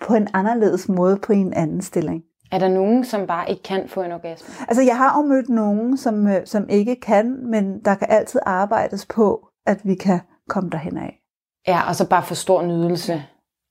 [0.00, 2.22] på en anderledes måde på en anden stilling.
[2.52, 4.54] Er der nogen, som bare ikke kan få en orgasme?
[4.68, 8.40] Altså, jeg har jo mødt nogen, som, øh, som ikke kan, men der kan altid
[8.46, 11.20] arbejdes på, at vi kan komme derhen af.
[11.68, 13.22] Ja, og så bare få stor nydelse.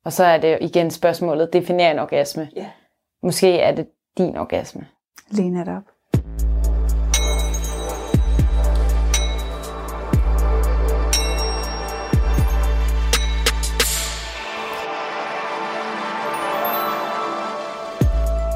[0.06, 2.50] Og så er det igen spørgsmålet, definerer en orgasme.
[2.56, 2.66] Ja.
[3.26, 4.88] Måske er det din orgasme.
[5.30, 5.84] Lige netop.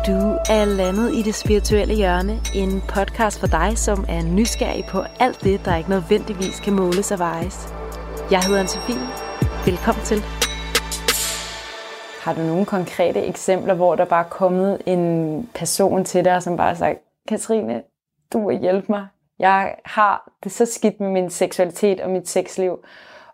[0.07, 5.03] Du er landet i det spirituelle hjørne, en podcast for dig, som er nysgerrig på
[5.19, 7.73] alt det, der ikke nødvendigvis kan måles og vejes.
[8.31, 8.99] Jeg hedder Anne-Sophie.
[9.65, 10.38] Velkommen til.
[12.29, 16.57] Har du nogle konkrete eksempler, hvor der bare er kommet en person til dig, som
[16.57, 17.81] bare har sagt, Katrine,
[18.33, 19.07] du må hjælpe mig.
[19.39, 22.79] Jeg har det så skidt med min seksualitet og mit sexliv.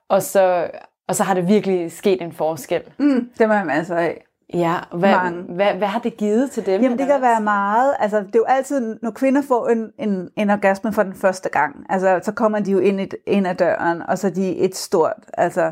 [0.09, 0.69] Og så,
[1.07, 2.81] og så har det virkelig sket en forskel.
[2.97, 4.25] Mm, det må jeg masser af.
[4.53, 5.41] Ja, hvad, Mange.
[5.41, 6.81] hvad, hvad har det givet til dem?
[6.81, 10.29] Jamen det kan være meget, altså det er jo altid, når kvinder får en, en,
[10.37, 13.55] en orgasme for den første gang, altså så kommer de jo ind, et, ind ad
[13.55, 15.71] døren, og så er de et stort, altså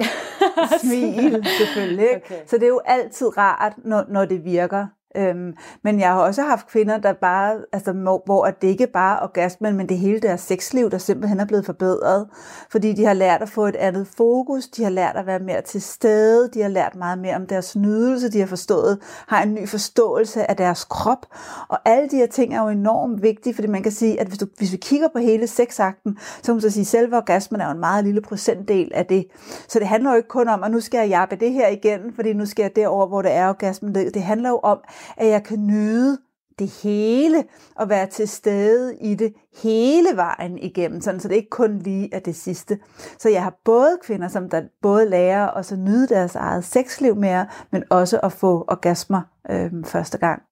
[0.82, 2.08] smil selvfølgelig.
[2.08, 2.26] Ikke?
[2.26, 2.40] Okay.
[2.46, 4.86] Så det er jo altid rart, når, når det virker.
[5.16, 8.86] Øhm, men jeg har også haft kvinder, der bare, altså, hvor, hvor at det ikke
[8.86, 12.28] bare er orgasmen, men det hele deres sexliv, der simpelthen er blevet forbedret.
[12.70, 15.62] Fordi de har lært at få et andet fokus, de har lært at være mere
[15.62, 19.54] til stede, de har lært meget mere om deres nydelse, de har forstået, har en
[19.54, 21.26] ny forståelse af deres krop.
[21.68, 24.38] Og alle de her ting er jo enormt vigtige, fordi man kan sige, at hvis,
[24.38, 27.60] du, hvis vi kigger på hele sexakten, så kan man så sige, at selve orgasmen
[27.60, 29.26] er jo en meget lille procentdel af det.
[29.68, 32.00] Så det handler jo ikke kun om, at nu skal jeg jappe det her igen,
[32.14, 33.94] fordi nu skal jeg derover, hvor det er orgasmen.
[33.94, 34.78] Det, det handler jo om,
[35.16, 36.18] at jeg kan nyde
[36.60, 37.44] det hele
[37.76, 39.32] og være til stede i det
[39.62, 42.78] hele vejen igennem, sådan, så det ikke kun lige er det sidste.
[43.18, 47.16] Så jeg har både kvinder, som der både lærer at så nyde deres eget sexliv
[47.16, 50.42] mere, men også at få orgasmer øhm, første gang.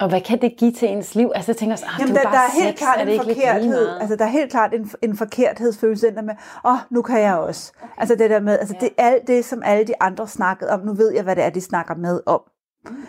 [0.00, 1.30] Og hvad kan det give til ens liv?
[1.34, 3.00] Altså jeg tænker så, ah, Jamen, det der, er der bare er helt sex, klart
[3.00, 3.88] er det en forkerthed.
[4.00, 7.34] Altså, der er helt klart en, en forkerthedsfølelse der med, åh, oh, nu kan jeg
[7.34, 7.72] også.
[7.82, 7.92] Okay.
[7.98, 10.80] Altså det der med, altså det er alt det, som alle de andre snakkede om.
[10.80, 12.40] Nu ved jeg, hvad det er, de snakker med om.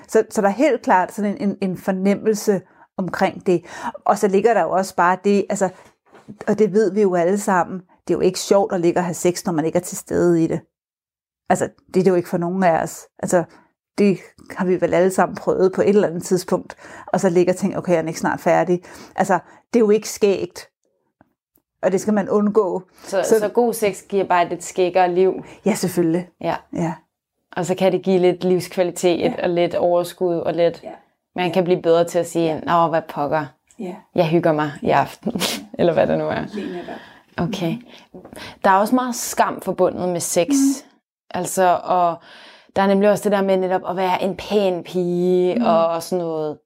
[0.07, 2.61] Så, så der er helt klart sådan en, en, en fornemmelse
[2.97, 3.65] omkring det.
[4.05, 5.69] Og så ligger der jo også bare det, altså,
[6.47, 9.03] og det ved vi jo alle sammen, det er jo ikke sjovt at ligge og
[9.03, 10.59] have sex, når man ikke er til stede i det.
[11.49, 13.01] Altså, det er det jo ikke for nogen af os.
[13.19, 13.43] Altså,
[13.97, 14.19] det
[14.57, 16.75] har vi vel alle sammen prøvet på et eller andet tidspunkt,
[17.07, 18.83] og så ligger og tænker, okay, jeg er ikke snart færdig.
[19.15, 19.39] Altså,
[19.73, 20.69] det er jo ikke skægt,
[21.83, 22.83] og det skal man undgå.
[23.03, 25.33] Så, så- så, så god sex giver bare et lidt skækkere liv.
[25.65, 26.29] Ja, selvfølgelig.
[26.41, 26.55] Ja.
[26.73, 26.93] Ja.
[27.55, 29.33] Og så kan det give lidt livskvalitet ja.
[29.43, 30.83] og lidt overskud og lidt...
[30.83, 30.89] Ja.
[31.35, 33.45] Man kan blive bedre til at sige, nå, hvad pokker.
[33.79, 33.95] Ja.
[34.15, 35.41] Jeg hygger mig i aften.
[35.79, 36.43] Eller hvad det nu er.
[37.37, 37.75] Okay.
[38.63, 40.49] Der er også meget skam forbundet med sex.
[40.49, 40.89] Mm.
[41.29, 42.15] Altså, og
[42.75, 45.65] der er nemlig også det der med netop at være en pæn pige, mm.
[45.65, 46.57] og sådan noget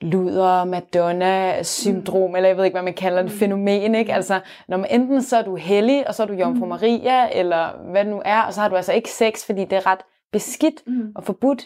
[0.00, 2.36] luder, Madonna-syndrom, mm.
[2.36, 4.14] eller jeg ved ikke, hvad man kalder det, fænomen, ikke?
[4.14, 7.90] Altså, når man enten så er du hellig, og så er du Jomfru Maria, eller
[7.90, 10.00] hvad det nu er, og så har du altså ikke sex, fordi det er ret
[10.32, 11.12] beskidt Mm.
[11.14, 11.62] og forbudt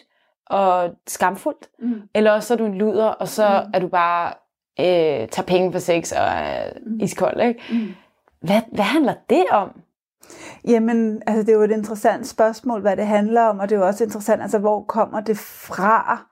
[0.49, 1.69] og skamfuldt.
[1.79, 2.01] Mm.
[2.15, 3.71] Eller også så er du en luder, og så Mm.
[3.73, 4.33] er du bare
[4.79, 7.59] øh, tager penge for sex og er iskold, ikke?
[7.71, 7.87] Mm.
[8.41, 9.81] Hvad, hvad handler det om?
[10.67, 13.79] Jamen, altså det er jo et interessant spørgsmål, hvad det handler om, og det er
[13.79, 16.25] jo også interessant, altså hvor kommer det fra,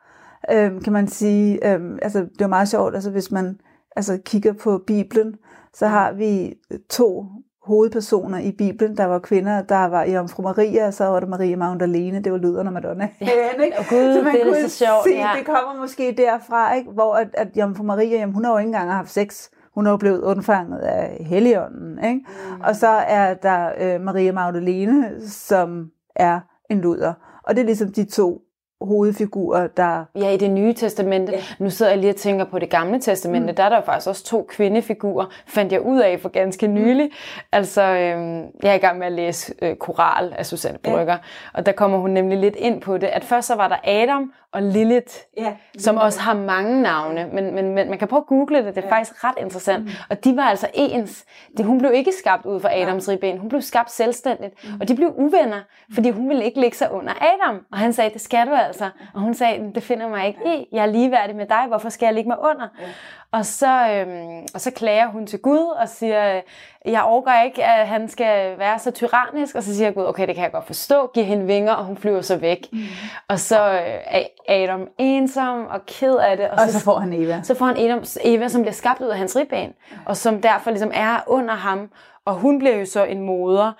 [0.52, 1.74] øhm, kan man sige.
[1.74, 3.60] Øhm, altså det er meget sjovt, altså hvis man
[3.96, 5.36] altså, kigger på Bibelen,
[5.74, 6.54] så har vi
[6.90, 7.26] to
[7.66, 11.56] hovedpersoner i Bibelen, der var kvinder, der var Jomfru Maria, og så var der Maria
[11.56, 13.10] Magdalene, det var Lyderne Madonna.
[13.22, 13.78] Ja, ikke?
[13.80, 15.30] Og gud, så man det er kunne så sjovt, se, ja.
[15.38, 16.92] det kommer måske derfra, ikke?
[16.92, 19.50] hvor at, at Jomfru Maria, jamen, hun har jo ikke engang haft sex.
[19.76, 22.04] Hun er jo blevet undfanget af Helligånden.
[22.04, 22.20] Ikke?
[22.20, 22.62] Mm.
[22.62, 27.14] Og så er der øh, Maria Magdalene, som er en luder.
[27.44, 28.42] Og det er ligesom de to
[28.84, 30.06] hovedfigurer, der...
[30.15, 31.32] Ja, i det nye testamente.
[31.32, 31.41] Ja.
[31.60, 33.52] Nu sidder jeg lige og tænker på det gamle testamente.
[33.52, 33.56] Mm.
[33.56, 37.06] Der er der faktisk også to kvindefigurer, fandt jeg ud af for ganske nylig.
[37.06, 37.12] Mm.
[37.52, 41.19] Altså, øhm, jeg er i gang med at læse øh, Koral af Susanne Brygger, ja.
[41.54, 44.32] og der kommer hun nemlig lidt ind på det, at først så var der Adam
[44.54, 48.26] og Lilith, Ja, som også har mange navne, men, men, men man kan prøve at
[48.26, 48.96] google det, det er ja.
[48.96, 49.86] faktisk ret interessant.
[49.86, 49.91] Mm.
[50.10, 51.26] Og de var altså ens.
[51.58, 54.82] Det, hun blev ikke skabt ud fra Adams ribben, hun blev skabt selvstændigt, mm.
[54.82, 55.62] og de blev uvenner,
[55.93, 57.65] fordi hun ville ikke ligge sig under Adam.
[57.72, 58.73] Og han sagde, det skal du altså.
[59.14, 62.06] Og hun sagde, det finder mig ikke i, jeg er ligeværdig med dig, hvorfor skal
[62.06, 62.68] jeg ligge mig under?
[62.80, 62.86] Ja.
[63.34, 66.42] Og, så, øhm, og så klager hun til Gud og siger,
[66.86, 69.56] jeg overgår ikke, at han skal være så tyrannisk.
[69.56, 71.98] Og så siger Gud, okay, det kan jeg godt forstå, giv hende vinger, og hun
[71.98, 72.68] flyver så væk.
[72.72, 72.80] Mm.
[73.28, 76.50] Og så øh, er Adam ensom og ked af det.
[76.50, 77.42] Og så får han Eva.
[77.44, 79.74] Så får han Adam, Eva, som bliver skabt ud af hans ribben,
[80.06, 81.90] og som derfor ligesom er under ham.
[82.26, 83.72] Og hun bliver jo så en moder.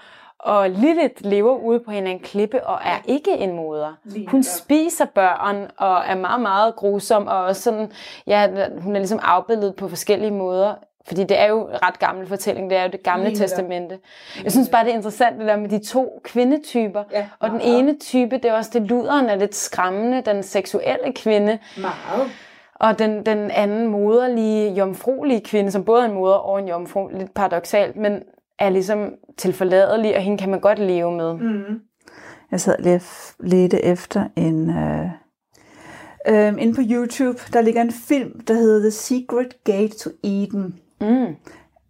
[0.44, 3.94] Og Lilith lever ude på en, en klippe og er ikke en moder.
[4.28, 7.28] Hun spiser børn og er meget, meget grusom.
[7.28, 7.92] Og også sådan,
[8.28, 8.48] ja,
[8.80, 10.74] hun er ligesom afbildet på forskellige måder.
[11.08, 14.00] Fordi det er jo ret gammel fortælling, det er jo det gamle Lige testamente.
[14.44, 17.04] Jeg synes bare, det er interessant det der med de to kvindetyper.
[17.12, 21.14] Ja, og den ene type, det er også det luderen er lidt skræmmende, den seksuelle
[21.14, 21.60] kvinde.
[21.78, 22.32] Meget.
[22.76, 27.08] Og den, den anden moderlige, jomfruelige kvinde, som både er en moder og en jomfru,
[27.08, 28.24] lidt paradoxalt, men
[28.60, 31.34] er ligesom tilforladelig, og hende kan man godt leve med.
[31.34, 31.80] Mm.
[32.52, 33.02] Jeg sad lige og
[33.40, 34.70] ledte efter en...
[34.70, 35.06] Øh,
[36.28, 40.80] øh, inde på YouTube, der ligger en film, der hedder The Secret Gate to Eden.
[41.02, 41.36] Mm.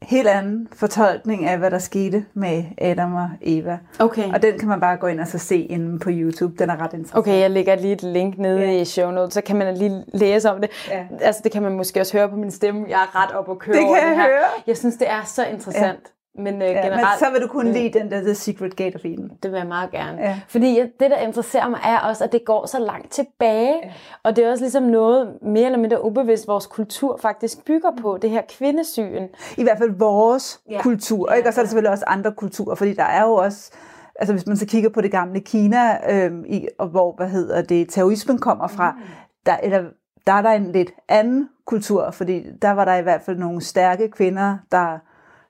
[0.01, 3.77] helt anden fortolkning af, hvad der skete med Adam og Eva.
[3.99, 4.33] Okay.
[4.33, 6.55] Og den kan man bare gå ind og så se inde på YouTube.
[6.59, 7.17] Den er ret interessant.
[7.19, 8.81] Okay, jeg lægger lige et link nede Ja.
[8.81, 10.69] i show notes, så kan man lige læse om det.
[10.89, 11.05] Ja.
[11.21, 12.85] Altså, det kan man måske også høre på min stemme.
[12.89, 14.29] Jeg er ret op at køre Det over kan jeg det her.
[14.29, 14.43] høre.
[14.67, 15.85] Jeg synes, det er så interessant.
[15.85, 16.09] Ja.
[16.35, 16.91] Men øh, Ja, generelt...
[16.95, 17.73] men så vil du kunne Mm.
[17.73, 19.31] lide den der The Secret Gate of Eden.
[19.43, 20.17] Det vil jeg meget gerne.
[20.21, 20.39] Ja.
[20.47, 23.75] Fordi jeg- det, der interesserer mig, er også, at det går så langt tilbage.
[23.83, 23.91] Ja.
[24.23, 28.17] Og det er også ligesom noget mere eller mindre ubevidst, vores kultur faktisk bygger på.
[28.21, 29.27] Det her kvindesyn.
[29.57, 30.81] I hvert fald vores Ja.
[30.81, 31.49] kultur, Ja, ikke?
[31.49, 33.71] og så er der selvfølgelig også andre kulturer, fordi der er jo også,
[34.19, 37.61] altså hvis man så kigger på det gamle Kina, øhm, i, og hvor, hvad hedder
[37.61, 39.01] det, terrorismen kommer fra, mm.
[39.45, 39.83] der, eller,
[40.27, 43.61] der er der en lidt anden kultur, fordi der var der i hvert fald nogle
[43.61, 44.97] stærke kvinder, der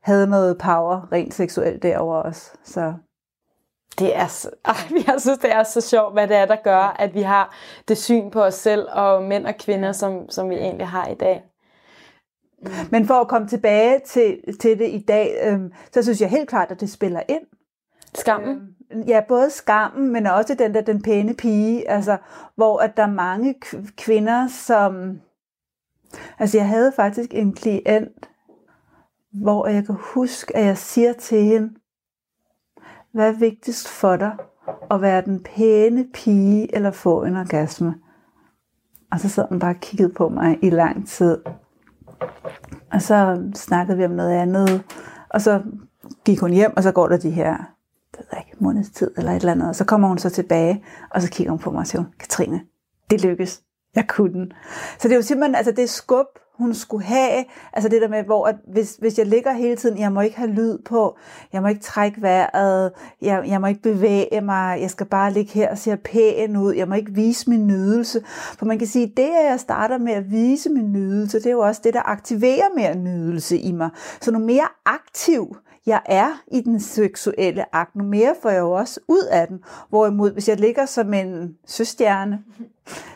[0.03, 2.51] havde noget power rent seksuelt derover også.
[2.63, 2.93] Så
[3.99, 4.49] Det er så,
[5.07, 7.55] jeg synes, det er så sjovt, hvad det er, der gør, at vi har
[7.87, 11.15] det syn på os selv og mænd og kvinder, som, som vi egentlig har i
[11.15, 11.43] dag.
[12.91, 16.49] Men for at komme tilbage til, til det i dag, øhm, så synes jeg helt
[16.49, 17.43] klart, at det spiller ind.
[18.15, 18.55] Skammen.
[18.55, 18.73] Øhm,
[19.07, 22.17] Ja, både skammen, men også den der den pæne pige, altså,
[22.55, 23.55] hvor at der er mange
[23.97, 25.19] kvinder, som...
[26.39, 28.29] Altså, jeg havde faktisk en klient,
[29.33, 31.73] hvor jeg kan huske, at jeg siger til hende,
[33.11, 34.37] hvad er vigtigst for dig?
[34.91, 37.95] At være den pæne pige, eller få en orgasme?
[39.11, 41.37] Og så sad hun bare og kiggede på mig i lang tid.
[42.91, 44.83] Og så snakkede vi om noget andet,
[45.29, 45.61] og så
[46.25, 47.73] gik hun hjem, og så går der de her
[48.13, 49.69] det ved jeg ikke, måneds tid eller et eller andet.
[49.69, 52.61] Og så kommer hun så tilbage, og så kigger hun på mig og siger, Katrine,
[53.09, 53.61] det lykkes.
[53.95, 54.51] Jeg kunne den.
[54.99, 56.25] Så det er jo simpelthen, altså det skub,
[56.57, 59.97] hun skulle have, altså det der med, hvor at hvis, hvis jeg ligger hele tiden,
[59.97, 61.17] jeg må ikke have lyd på,
[61.53, 65.51] jeg må ikke trække vejret, jeg, jeg må ikke bevæge mig, jeg skal bare ligge
[65.53, 68.21] her og se pæn ud, jeg må ikke vise min nydelse.
[68.57, 71.51] For man kan sige, det at jeg starter med at vise min nydelse, det er
[71.51, 73.89] jo også det, der aktiverer mere nydelse i mig.
[74.21, 78.71] Så nu mere aktiv jeg er i den seksuelle akt, nu mere får jeg jo
[78.71, 79.59] også ud af den.
[79.89, 82.39] Hvorimod, hvis jeg ligger som en søstjerne,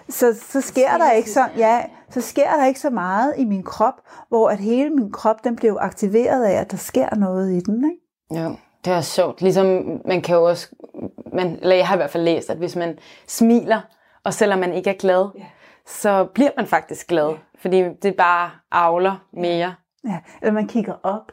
[0.09, 3.63] så, så sker der ikke så, ja, så sker der ikke så meget i min
[3.63, 3.93] krop,
[4.29, 7.59] hvor at hele min krop, den bliver jo aktiveret af, at der sker noget i
[7.59, 7.91] den.
[7.91, 8.43] Ikke?
[8.43, 9.41] Jo, det er sjovt.
[9.41, 9.65] Ligesom
[10.05, 10.67] man kan jo også,
[11.33, 13.81] man, eller jeg har i hvert fald læst, at hvis man smiler,
[14.23, 15.43] og selvom man ikke er glad, Ja.
[15.85, 17.33] så bliver man faktisk glad.
[17.61, 19.73] Fordi det bare avler mere.
[20.07, 21.31] Ja, eller man kigger op.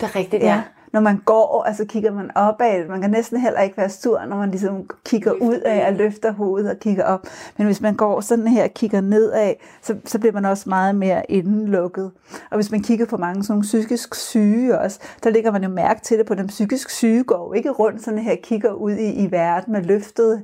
[0.00, 0.62] Det er rigtigt, Ja.
[0.94, 2.88] Når man går, altså kigger man opad.
[2.88, 6.32] Man kan næsten heller ikke være sur, når man ligesom kigger ud af og løfter
[6.32, 7.26] hovedet og kigger op.
[7.56, 10.94] Men hvis man går sådan her og kigger nedad, så, så bliver man også meget
[10.94, 12.10] mere indenlukket.
[12.50, 16.00] Og hvis man kigger på mange sådan psykisk syge også, der ligger man jo mærke
[16.00, 19.12] til det på den psykisk syge går ikke rundt sådan her og kigger ud i,
[19.24, 20.42] i verden med løftet,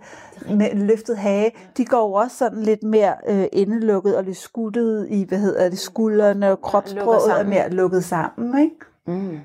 [0.50, 1.50] med løftet hage.
[1.76, 5.78] De går også sådan lidt mere øh, indelukket og lidt skuttet i, hvad hedder det,
[5.78, 8.76] skuldrene og kropsproget er mere lukket sammen, ikke?
[9.06, 9.40] Mm.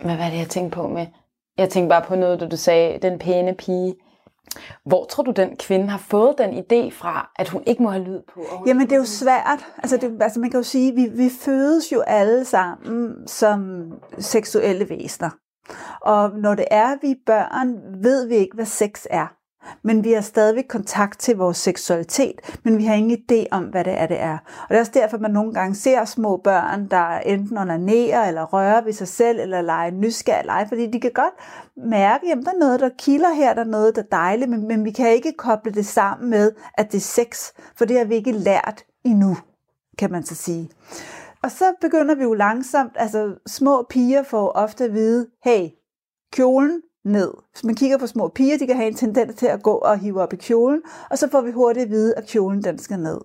[0.00, 1.06] Hvad er det, jeg tænkte på med?
[1.58, 3.94] Jeg tænkte bare på noget, du sagde, den pæne pige.
[4.84, 8.04] Hvor tror du, den kvinde har fået den idé fra, at hun ikke må have
[8.04, 8.40] lyd på?
[8.66, 9.66] Jamen det er jo svært.
[9.78, 14.90] Altså, det, altså man kan jo sige, vi, vi fødes jo alle sammen som seksuelle
[14.90, 15.30] væsener.
[16.00, 19.26] Og når det er, vi er børn, ved vi ikke, hvad sex er.
[19.82, 23.84] Men vi har stadigvæk kontakt til vores seksualitet, men vi har ingen idé om, hvad
[23.84, 24.38] det er, det er.
[24.62, 28.44] Og det er også derfor, man nogle gange ser små børn, der enten onanerer eller
[28.44, 31.34] rører ved sig selv, eller leger nysgerrig lege, fordi de kan godt
[31.76, 34.68] mærke, at der er noget, der kilder her, der er noget, der er dejligt, men,
[34.68, 38.04] men vi kan ikke koble det sammen med, at det er sex, for det har
[38.04, 39.36] vi ikke lært endnu,
[39.98, 40.70] kan man så sige.
[41.42, 45.68] Og så begynder vi jo langsomt, altså små piger får ofte at vide, hey,
[46.32, 47.30] kjolen ned.
[47.52, 49.98] Hvis man kigger på små piger, de kan have en tendens til at gå og
[49.98, 52.98] hive op i kjolen, og så får vi hurtigt at vide, at kjolen den skal
[52.98, 53.18] ned.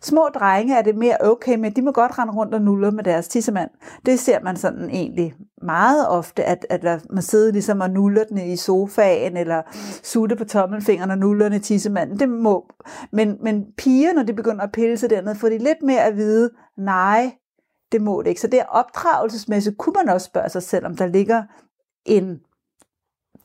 [0.00, 3.04] Små drenge er det mere okay med, de må godt rende rundt og nulle med
[3.04, 3.70] deres tissemand.
[4.06, 8.38] Det ser man sådan egentlig meget ofte, at, at man sidder ligesom og nuller den
[8.38, 9.62] i sofaen, eller
[10.02, 12.18] sutte på tommelfingeren og nuller den i tissemanden.
[12.18, 12.66] Det må.
[13.12, 16.16] Men, men piger, når de begynder at pille sig dernede, får de lidt mere at
[16.16, 17.32] vide, nej,
[17.92, 18.40] det må det ikke.
[18.40, 21.42] Så det er opdragelsesmæssigt, kunne man også spørge sig selv, om der ligger
[22.04, 22.40] en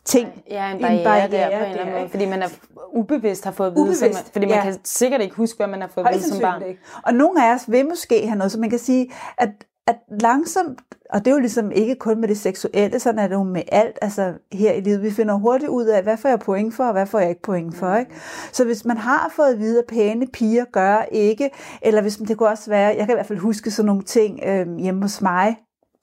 [0.06, 2.48] ting, Ja, en en barriere, barriere der på en eller anden måde, fordi man er
[2.94, 4.64] ubevidst har fået at vide, Ubevidst, man, fordi man ja.
[4.64, 6.62] kan sikkert ikke huske, hvad man har fået at vide som barn.
[6.68, 6.82] ikke.
[7.04, 9.50] Og nogle af os vil måske have noget, så man kan sige, at,
[9.88, 13.36] at langsomt, og det er jo ligesom ikke kun med det seksuelle, sådan er det
[13.36, 15.02] jo med alt altså her i livet.
[15.02, 17.42] Vi finder hurtigt ud af, hvad får jeg point for, og hvad får jeg ikke
[17.42, 17.96] point for.
[17.96, 18.12] Ikke?
[18.52, 21.50] Så hvis man har fået at vide, at pæne piger gør ikke,
[21.82, 24.40] eller hvis det kunne også være, jeg kan i hvert fald huske sådan nogle ting
[24.46, 25.58] øh, hjemme hos mig,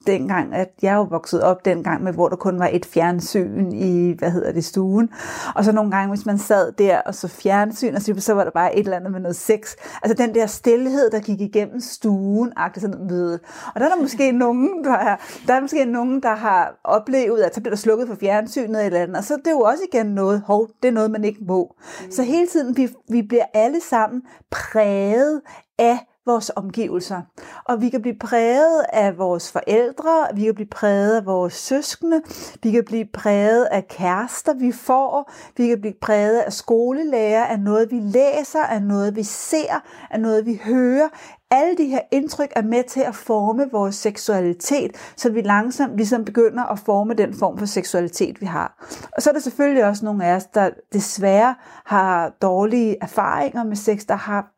[0.07, 4.15] dengang, at jeg jo vokset op dengang med, hvor der kun var et fjernsyn i,
[4.19, 5.09] hvad hedder det, stuen.
[5.55, 8.43] Og så nogle gange, hvis man sad der og så fjernsyn, og så, så var
[8.43, 9.75] der bare et eller andet med noget sex.
[10.03, 13.39] Altså den der stillhed, der gik igennem stuen, agte sådan noget.
[13.75, 15.15] Og der er der måske nogen, der, er,
[15.47, 18.99] der er måske nogen, der har oplevet, at så bliver der slukket for fjernsynet eller
[18.99, 19.17] andet.
[19.17, 21.75] Og så det er jo også igen noget, hov, det er noget, man ikke må.
[22.05, 22.11] Mm.
[22.11, 24.21] Så hele tiden, vi, vi bliver alle sammen
[24.51, 25.41] præget
[25.79, 27.21] af vores omgivelser.
[27.65, 32.21] Og vi kan blive præget af vores forældre, vi kan blive præget af vores søskende,
[32.63, 37.59] vi kan blive præget af kærester, vi får, vi kan blive præget af skolelærer, af
[37.59, 41.07] noget, vi læser, af noget, vi ser, af noget, vi hører.
[41.51, 46.25] Alle de her indtryk er med til at forme vores seksualitet, så vi langsomt ligesom
[46.25, 48.87] begynder at forme den form for seksualitet, vi har.
[49.15, 51.55] Og så er der selvfølgelig også nogle af os, der desværre
[51.85, 54.51] har dårlige erfaringer med sex, der har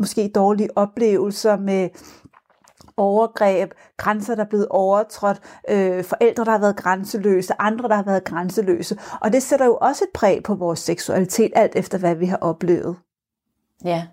[0.00, 1.88] måske dårlige oplevelser med
[2.96, 8.02] overgreb, grænser, der er blevet overtrådt, øh, forældre, der har været grænseløse, andre, der har
[8.02, 8.98] været grænseløse.
[9.20, 12.36] Og det sætter jo også et præg på vores seksualitet, alt efter hvad vi har
[12.36, 12.96] oplevet.
[13.84, 14.06] Ja.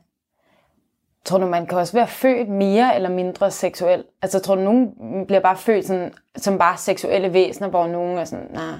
[1.26, 4.04] Tror du, man kan også være født mere eller mindre seksuel?
[4.22, 4.94] Altså tror du, nogen
[5.28, 8.80] bliver bare født sådan, som bare seksuelle væsener, hvor nogen er sådan, nej, nah,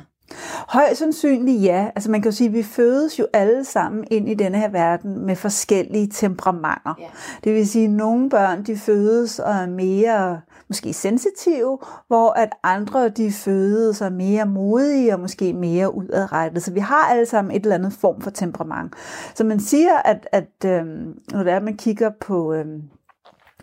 [0.68, 1.90] Højst sandsynligt ja.
[1.96, 4.70] Altså man kan jo sige, at vi fødes jo alle sammen ind i denne her
[4.70, 6.96] verden med forskellige temperamenter.
[7.00, 7.10] Yeah.
[7.44, 12.50] Det vil sige, at nogle børn de fødes og er mere måske sensitive, hvor at
[12.64, 16.64] andre de fødes og er mere modige og måske mere udadrettet.
[16.64, 18.94] Så vi har alle sammen et eller andet form for temperament.
[19.36, 22.82] Så man siger, at, at øhm, når det er, at man kigger på øhm,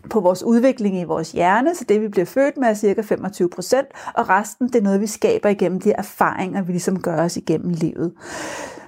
[0.09, 3.49] på vores udvikling i vores hjerne, så det vi bliver født med er cirka 25
[3.49, 7.37] procent, og resten det er noget, vi skaber igennem de erfaringer, vi ligesom gør os
[7.37, 8.13] igennem livet.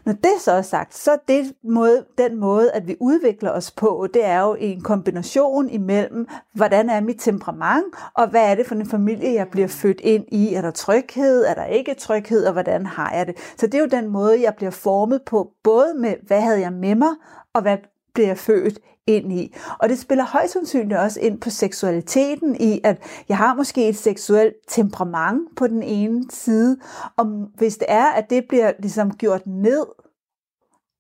[0.08, 3.72] Når det så er sagt, så er det måde, den måde, at vi udvikler os
[3.72, 8.66] på, det er jo en kombination imellem, hvordan er mit temperament, og hvad er det
[8.66, 10.54] for en familie, jeg bliver født ind i?
[10.54, 11.46] Er der tryghed?
[11.46, 12.46] Er der ikke tryghed?
[12.46, 13.36] Og hvordan har jeg det?
[13.58, 16.74] Så det er jo den måde, jeg bliver formet på, både med, hvad havde jeg
[16.74, 17.12] med mig,
[17.54, 17.78] og hvad
[18.18, 19.56] bliver født ind i.
[19.80, 22.98] Og det spiller højst sandsynligt også ind på seksualiteten i, at
[23.30, 26.78] jeg har måske et seksuelt temperament på den ene side,
[27.18, 27.26] og
[27.58, 29.86] hvis det er, at det bliver ligesom gjort ned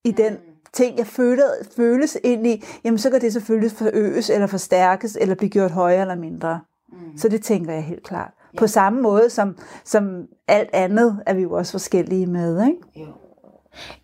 [0.05, 0.39] i den mm.
[0.73, 1.45] ting, jeg føler,
[1.75, 6.01] føles ind i, jamen så kan det selvfølgelig forøges eller forstærkes, eller blive gjort højere
[6.01, 6.59] eller mindre.
[6.89, 7.17] Mm.
[7.17, 8.31] Så det tænker jeg helt klart.
[8.53, 8.59] Ja.
[8.59, 12.77] På samme måde som, som alt andet er vi jo også forskellige med, ikke?
[12.95, 13.26] Jo.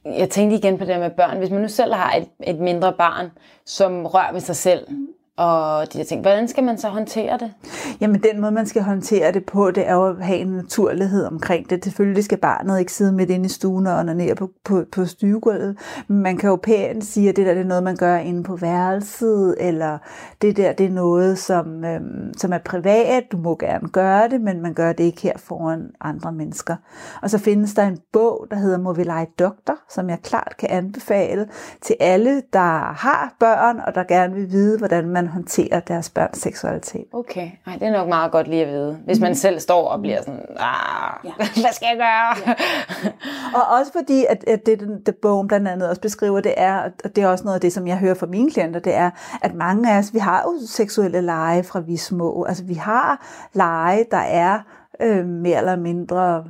[0.05, 1.37] Jeg tænkte igen på det med børn.
[1.37, 3.31] Hvis man nu selv har et, et mindre barn,
[3.65, 4.87] som rører ved sig selv,
[5.37, 6.21] og de der ting.
[6.21, 7.53] hvordan skal man så håndtere det?
[8.01, 11.25] Jamen den måde, man skal håndtere det på, det er jo at have en naturlighed
[11.25, 11.83] omkring det.
[11.83, 15.77] Selvfølgelig skal barnet ikke sidde midt inde i stuen og ned på, på, på stuegulvet.
[16.07, 18.55] Man kan jo pænt sige, at det der det er noget, man gør inde på
[18.55, 19.97] værelset, eller
[20.41, 23.23] det der det er noget, som, øhm, som er privat.
[23.31, 26.75] Du må gerne gøre det, men man gør det ikke her foran andre mennesker.
[27.21, 30.55] Og så findes der en bog, der hedder Må vi lege doktor, som jeg klart
[30.59, 31.47] kan anbefale
[31.81, 36.09] til alle, der har børn, og der gerne vil vide, hvordan man man håndterer deres
[36.09, 37.05] børns seksualitet.
[37.13, 38.99] Okay, Ej, det er nok meget godt lige at vide.
[39.05, 39.35] Hvis man mm.
[39.35, 41.31] selv står og bliver sådan, ah, ja.
[41.63, 42.47] hvad skal jeg gøre?
[42.47, 42.53] Ja.
[43.55, 47.15] og også fordi, at, at det, det bogen blandt andet også beskriver, det er, og
[47.15, 49.09] det er også noget af det, som jeg hører fra mine klienter, det er,
[49.41, 52.43] at mange af os, vi har jo seksuelle lege fra vi små.
[52.43, 54.59] Altså vi har lege, der er
[54.99, 56.43] øh, mere eller mindre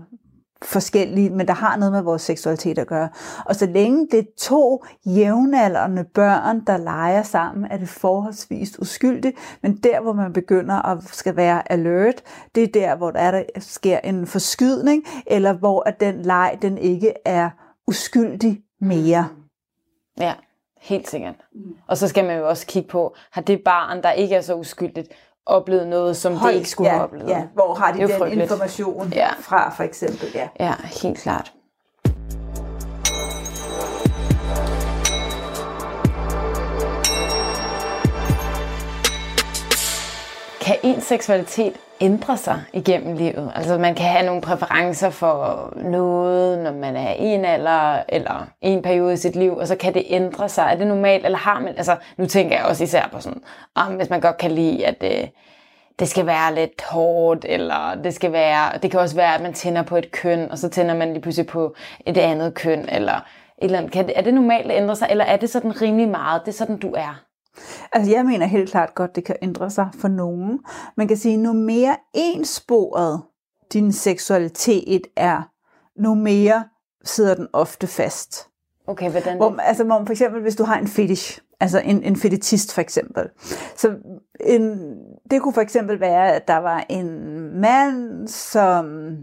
[0.64, 3.09] forskellige, men der har noget med vores seksualitet at gøre.
[3.45, 9.38] Og så længe det er to jævnaldrende børn, der leger sammen, er det forholdsvis uskyldigt,
[9.61, 12.24] men der, hvor man begynder at skal være alert,
[12.55, 16.57] det er der, hvor der, er, der sker en forskydning, eller hvor at den leg,
[16.61, 17.49] den ikke er
[17.88, 19.28] uskyldig mere.
[20.20, 20.34] Ja,
[20.82, 21.36] helt sikkert.
[21.88, 24.55] Og så skal man jo også kigge på, har det barn, der ikke er så
[24.55, 25.14] uskyldigt,
[25.45, 27.29] oplevet noget, som Hold, det ikke skulle ja, have oplevet.
[27.29, 28.41] Ja, hvor har de den frygteligt.
[28.41, 29.29] information ja.
[29.39, 30.27] fra, for eksempel?
[30.35, 30.47] Ja.
[30.59, 30.73] ja,
[31.03, 31.53] helt klart.
[40.61, 41.73] Kan en seksualitet
[42.03, 43.51] ændre sig igennem livet?
[43.55, 48.47] Altså man kan have nogle præferencer for noget, når man er i en alder eller
[48.61, 50.67] en periode i sit liv, og så kan det ændre sig.
[50.71, 53.41] Er det normalt, eller har man, altså nu tænker jeg også især på sådan,
[53.75, 55.27] ah, om hvis man godt kan lide, at øh,
[55.99, 59.53] det skal være lidt hårdt, eller det skal være, det kan også være, at man
[59.53, 61.75] tænder på et køn, og så tænder man lige pludselig på
[62.05, 63.21] et andet køn, eller et
[63.61, 63.91] eller andet.
[63.91, 66.47] Kan det, er det normalt at ændre sig, eller er det sådan rimelig meget, det
[66.51, 67.23] er sådan, du er?
[67.91, 70.59] Altså jeg mener helt klart godt, det kan ændre sig for nogen.
[70.97, 73.21] Man kan sige, nu mere ensporet
[73.73, 75.41] din seksualitet er,
[76.01, 76.63] nu mere
[77.03, 78.49] sidder den ofte fast.
[78.87, 82.15] Okay, hvordan hvor, altså, hvor, for eksempel, hvis du har en fetish, altså en, en
[82.15, 83.29] fetishist for eksempel.
[83.75, 83.95] Så
[84.39, 84.95] en,
[85.31, 87.09] det kunne for eksempel være, at der var en
[87.61, 89.15] mand, som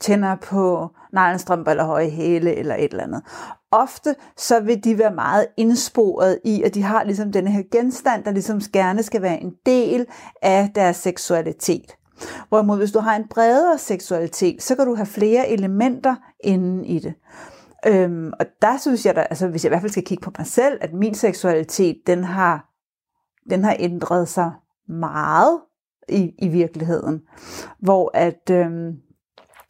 [0.00, 3.22] tænder på neglestrømper eller høje hæle eller et eller andet.
[3.76, 8.24] Ofte så vil de være meget indsporet i, at de har ligesom denne her genstand,
[8.24, 10.06] der ligesom gerne skal være en del
[10.42, 11.96] af deres seksualitet.
[12.48, 16.98] Hvorimod hvis du har en bredere seksualitet, så kan du have flere elementer inden i
[16.98, 17.14] det.
[17.86, 20.30] Øhm, og der synes jeg, da, altså hvis jeg i hvert fald skal kigge på
[20.38, 22.68] mig selv, at min seksualitet, den har,
[23.50, 24.52] den har ændret sig
[24.88, 25.60] meget
[26.08, 27.20] i, i virkeligheden.
[27.80, 28.92] Hvor at øhm,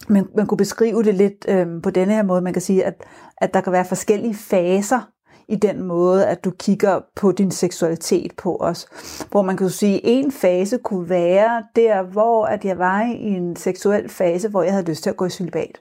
[0.09, 2.43] man, man kunne beskrive det lidt øhm, på denne her måde.
[2.43, 3.05] Man kan sige, at,
[3.39, 5.01] at der kan være forskellige faser
[5.49, 8.87] i den måde, at du kigger på din seksualitet på os.
[9.31, 13.23] Hvor man kan sige, at en fase kunne være der, hvor at jeg var i
[13.23, 15.81] en seksuel fase, hvor jeg havde lyst til at gå i celibat.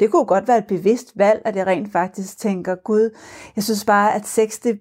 [0.00, 3.10] Det kunne godt være et bevidst valg, at jeg rent faktisk tænker, gud,
[3.56, 4.80] jeg synes bare, at sex det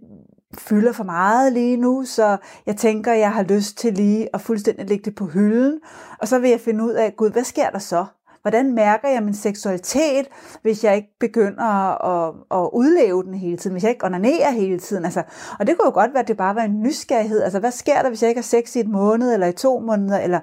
[0.57, 4.89] fylder for meget lige nu, så jeg tænker, jeg har lyst til lige at fuldstændig
[4.89, 5.79] lægge det på hylden,
[6.19, 8.05] og så vil jeg finde ud af, gud, hvad sker der så?
[8.45, 10.27] Hvordan mærker jeg min seksualitet,
[10.61, 11.63] hvis jeg ikke begynder
[12.05, 15.05] at, at udleve den hele tiden, hvis jeg ikke onanerer hele tiden?
[15.05, 15.23] Altså,
[15.59, 17.41] og det kunne jo godt være, at det bare var en nysgerrighed.
[17.41, 19.79] Altså, hvad sker der, hvis jeg ikke har sex i et måned, eller i to
[19.79, 20.39] måneder, eller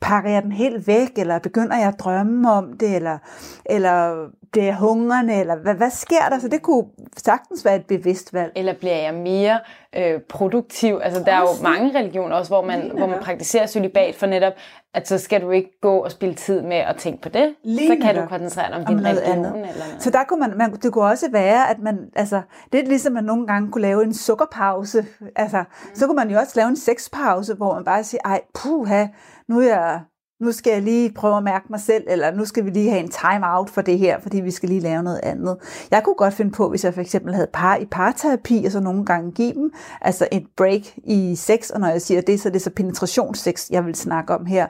[0.00, 3.18] pakker jeg den helt væk, eller begynder jeg at drømme om det, eller,
[3.66, 6.38] eller bliver jeg hungrende, eller hvad, hvad sker der?
[6.38, 6.84] Så det kunne
[7.16, 8.52] sagtens være et bevidst valg.
[8.56, 9.60] Eller bliver jeg mere
[9.96, 11.00] øh, produktiv?
[11.02, 14.52] Altså der er jo mange religioner også, hvor man, hvor man praktiserer celibat for netop,
[14.94, 17.54] at så skal du ikke gå og spille tid med at tænke på det.
[17.64, 19.44] Lige så kan du koncentrere dig om, om din religion.
[19.44, 19.52] Andet.
[19.54, 20.02] Eller noget.
[20.02, 22.42] Så der kunne man, man, det kunne også være, at man, altså,
[22.72, 25.06] det er ligesom, at man nogle gange kunne lave en sukkerpause.
[25.36, 25.94] Altså, mm.
[25.94, 29.06] så kunne man jo også lave en sexpause, hvor man bare siger, ej, puha,
[29.48, 30.00] nu er jeg
[30.40, 33.02] nu skal jeg lige prøve at mærke mig selv, eller nu skal vi lige have
[33.02, 35.56] en time-out for det her, fordi vi skal lige lave noget andet.
[35.90, 38.80] Jeg kunne godt finde på, hvis jeg for eksempel havde par i parterapi, og så
[38.80, 42.48] nogle gange give dem altså et break i sex, og når jeg siger det, så
[42.48, 44.66] er det så penetrationssex, jeg vil snakke om her,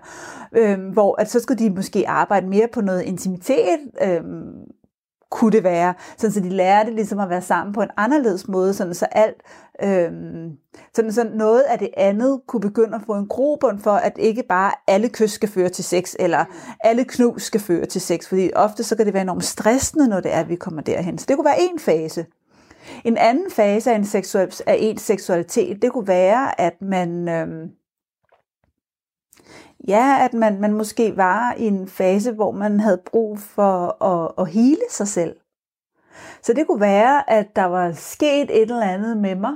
[0.57, 4.53] øhm, hvor at så skulle de måske arbejde mere på noget intimitet, øhm,
[5.31, 8.75] kunne det være, sådan så de lærte ligesom at være sammen på en anderledes måde,
[8.75, 9.37] sådan så alt,
[9.83, 10.11] øh,
[10.95, 14.43] sådan så noget af det andet kunne begynde at få en grobund for, at ikke
[14.49, 16.45] bare alle kys skal føre til sex, eller
[16.81, 20.21] alle knus skal føre til sex, fordi ofte så kan det være enormt stressende, når
[20.21, 21.19] det er, at vi kommer derhen.
[21.19, 22.27] Så det kunne være en fase.
[23.05, 27.69] En anden fase af en, seksuel, af en seksualitet, det kunne være, at man, Øh,
[29.89, 34.33] Ja, at man, man måske var i en fase, hvor man havde brug for at,
[34.39, 35.37] at hele sig selv.
[36.43, 39.55] Så det kunne være, at der var sket et eller andet med mig.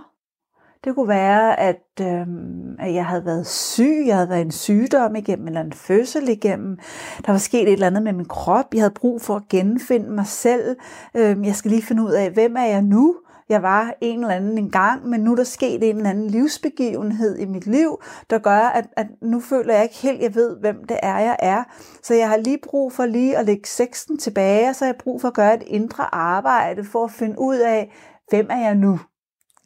[0.84, 5.16] Det kunne være, at, øhm, at jeg havde været syg, jeg havde været en sygdom
[5.16, 6.78] igennem, eller en fødsel igennem.
[7.26, 8.74] Der var sket et eller andet med min krop.
[8.74, 10.76] Jeg havde brug for at genfinde mig selv.
[11.14, 13.16] Øhm, jeg skal lige finde ud af, hvem er jeg nu?
[13.48, 16.26] Jeg var en eller anden en gang, men nu er der sket en eller anden
[16.26, 20.56] livsbegivenhed i mit liv, der gør, at, at nu føler jeg ikke helt, jeg ved,
[20.60, 21.64] hvem det er, jeg er.
[22.02, 24.98] Så jeg har lige brug for lige at lægge sexen tilbage, og så har jeg
[24.98, 27.92] brug for at gøre et indre arbejde for at finde ud af,
[28.30, 29.00] hvem er jeg nu?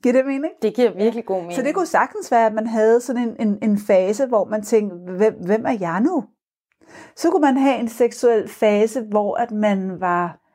[0.03, 0.53] Giver det mening?
[0.63, 1.55] Det giver virkelig god mening.
[1.55, 4.63] Så det kunne sagtens være, at man havde sådan en, en, en fase, hvor man
[4.63, 6.25] tænkte, hvem, hvem er jeg nu?
[7.17, 10.48] Så kunne man have en seksuel fase, hvor at man var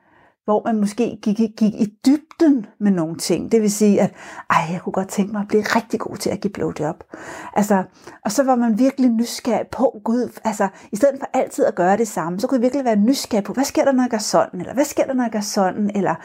[0.46, 3.52] hvor man måske gik, gik i dybden med nogle ting.
[3.52, 4.14] Det vil sige, at
[4.50, 7.04] ej, jeg kunne godt tænke mig at blive rigtig god til at give blowjob.
[7.54, 7.84] Altså,
[8.26, 11.98] og så var man virkelig nysgerrig på, gud, altså, i stedet for altid at gøre
[11.98, 14.18] det samme, så kunne jeg virkelig være nysgerrig på, hvad sker der, når jeg gør
[14.18, 16.16] sådan, eller hvad sker der, når jeg gør sådan, eller,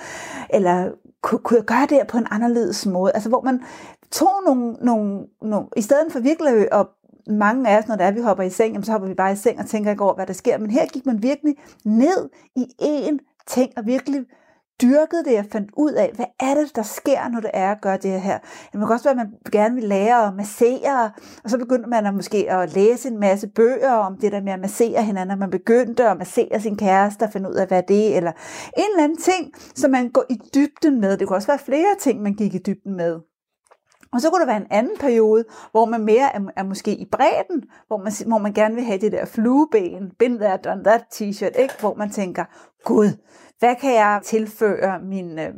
[0.51, 0.91] eller
[1.23, 3.13] kunne, kunne jeg gøre det på en anderledes måde?
[3.15, 3.63] Altså, hvor man
[4.11, 6.87] tog nogle, nogle, nogle i stedet for virkelig at
[7.31, 9.37] mange af os, når det er, vi hopper i seng, så hopper vi bare i
[9.37, 10.59] seng og tænker ikke over, hvad der sker.
[10.59, 11.55] Men her gik man virkelig
[11.85, 14.25] ned i en ting og virkelig
[14.83, 17.81] dyrkede det jeg fandt ud af, hvad er det, der sker, når det er at
[17.81, 18.39] gøre det her.
[18.39, 21.11] Det kan også være, at man gerne vil lære at massere,
[21.45, 24.53] og så begyndte man at måske at læse en masse bøger om det der med
[24.53, 27.83] at massere hinanden, og man begyndte at massere sin kæreste og finde ud af, hvad
[27.89, 28.33] det er, eller
[28.77, 31.17] en eller anden ting, som man går i dybden med.
[31.17, 33.21] Det kunne også være flere ting, man gik i dybden med.
[34.13, 37.09] Og så kunne der være en anden periode, hvor man mere er, er måske i
[37.13, 41.03] bredden, hvor man, hvor man gerne vil have det der flueben, been there, done that
[41.15, 41.75] t-shirt, ikke?
[41.81, 42.45] hvor man tænker,
[42.85, 43.09] gud,
[43.59, 45.55] hvad kan jeg tilføre min, øh,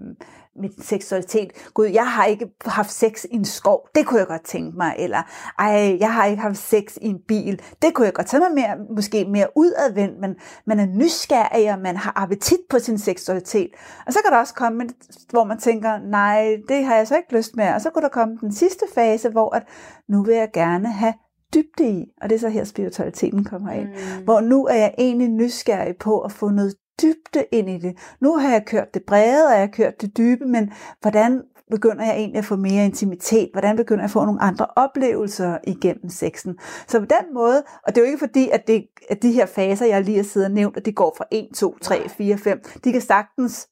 [0.61, 1.53] min seksualitet?
[1.75, 4.95] Gud, jeg har ikke haft sex i en skov, det kunne jeg godt tænke mig.
[4.99, 5.23] Eller,
[5.59, 8.55] ej, jeg har ikke haft sex i en bil, det kunne jeg godt tænke mig
[8.55, 10.37] mere, måske mere udadvendt, men
[10.67, 13.71] man er nysgerrig, og man har appetit på sin seksualitet.
[14.07, 14.89] Og så kan der også komme,
[15.31, 17.75] hvor man tænker, nej, det har jeg så ikke lyst med.
[17.75, 19.63] Og så kunne der komme den sidste fase, hvor at,
[20.09, 21.15] nu vil jeg gerne have
[21.55, 24.25] dybde i, og det er så her spiritualiteten kommer ind, mm.
[24.25, 27.99] hvor nu er jeg egentlig nysgerrig på at få noget dybde ind i det.
[28.21, 32.05] Nu har jeg kørt det brede, og jeg har kørt det dybe, men hvordan begynder
[32.05, 33.49] jeg egentlig at få mere intimitet?
[33.53, 36.59] Hvordan begynder jeg at få nogle andre oplevelser igennem sexen?
[36.89, 39.47] Så på den måde, og det er jo ikke fordi, at, det, at de her
[39.47, 42.39] faser, jeg lige har siddet og nævnt, at de går fra 1, 2, 3, 4,
[42.39, 43.69] 5, de kan sagtens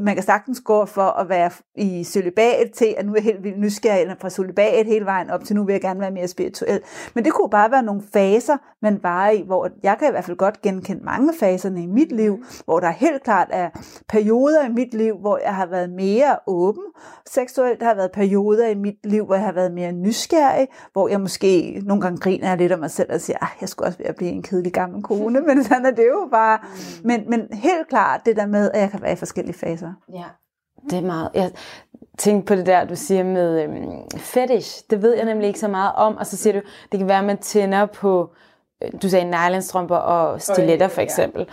[0.00, 3.44] man kan sagtens gå for at være i celibat til, at nu er jeg helt
[3.44, 6.28] vildt nysgerrig, eller fra celibat hele vejen op til nu vil jeg gerne være mere
[6.28, 6.80] spirituel.
[7.14, 10.24] Men det kunne bare være nogle faser, man var i, hvor jeg kan i hvert
[10.24, 13.70] fald godt genkende mange faserne i mit liv, hvor der helt klart er
[14.08, 16.84] perioder i mit liv, hvor jeg har været mere åben
[17.26, 17.80] seksuelt.
[17.80, 21.20] Der har været perioder i mit liv, hvor jeg har været mere nysgerrig, hvor jeg
[21.20, 24.08] måske nogle gange griner lidt af mig selv og siger, at jeg skulle også være
[24.08, 26.58] at blive en kedelig gammel kone, men sådan er det jo bare.
[27.04, 29.92] Men, men helt klart det der med, at jeg kan være i forskellige faser faser.
[30.12, 30.24] Ja,
[30.90, 31.30] det er meget.
[31.34, 31.50] Jeg
[32.18, 34.84] tænkte på det der, du siger med øhm, fetish.
[34.90, 36.16] Det ved jeg nemlig ikke så meget om.
[36.16, 36.60] Og så siger du,
[36.92, 38.30] det kan være, at man tænder på,
[38.82, 41.46] øh, du sagde nylonstrømper og stiletter for eksempel.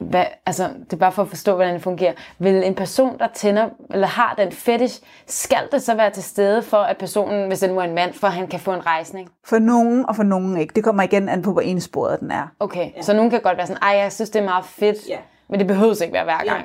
[0.00, 2.12] Hvad, altså, det er bare for at forstå, hvordan det fungerer.
[2.38, 6.62] Vil en person, der tænder, eller har den fetish, skal det så være til stede
[6.62, 8.86] for, at personen, hvis det nu er en mand, for at han kan få en
[8.86, 9.30] rejsning?
[9.44, 10.72] For nogen, og for nogen ikke.
[10.74, 12.46] Det kommer igen an på, hvor ensporet den er.
[12.60, 13.02] Okay, ja.
[13.02, 15.18] så nogen kan godt være sådan, ej, jeg synes, det er meget fedt, ja.
[15.48, 16.60] men det behøver ikke være hver gang.
[16.60, 16.64] Ja.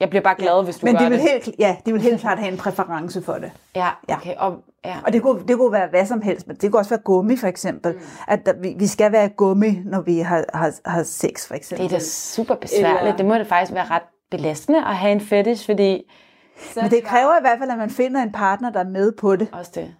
[0.00, 0.62] Jeg bliver bare glad, ja.
[0.62, 1.30] hvis du Men gør de vil det.
[1.30, 3.52] Helt, ja, de vil helt klart have en præference for det.
[3.76, 4.34] Ja, okay.
[4.36, 4.96] Og, ja.
[5.06, 7.36] og det, kunne, det kunne være hvad som helst, men det kunne også være gummi
[7.36, 7.92] for eksempel.
[7.92, 8.00] Mm.
[8.28, 11.88] At der, vi, vi skal være gummi, når vi har, har, har sex for eksempel.
[11.88, 13.00] Det er da super besværligt.
[13.00, 13.16] Eller...
[13.16, 16.10] Det må det faktisk være ret belastende at have en fetish, fordi...
[16.76, 19.36] Men det kræver i hvert fald, at man finder en partner, der er med på
[19.36, 19.48] det.
[19.52, 19.94] Også det.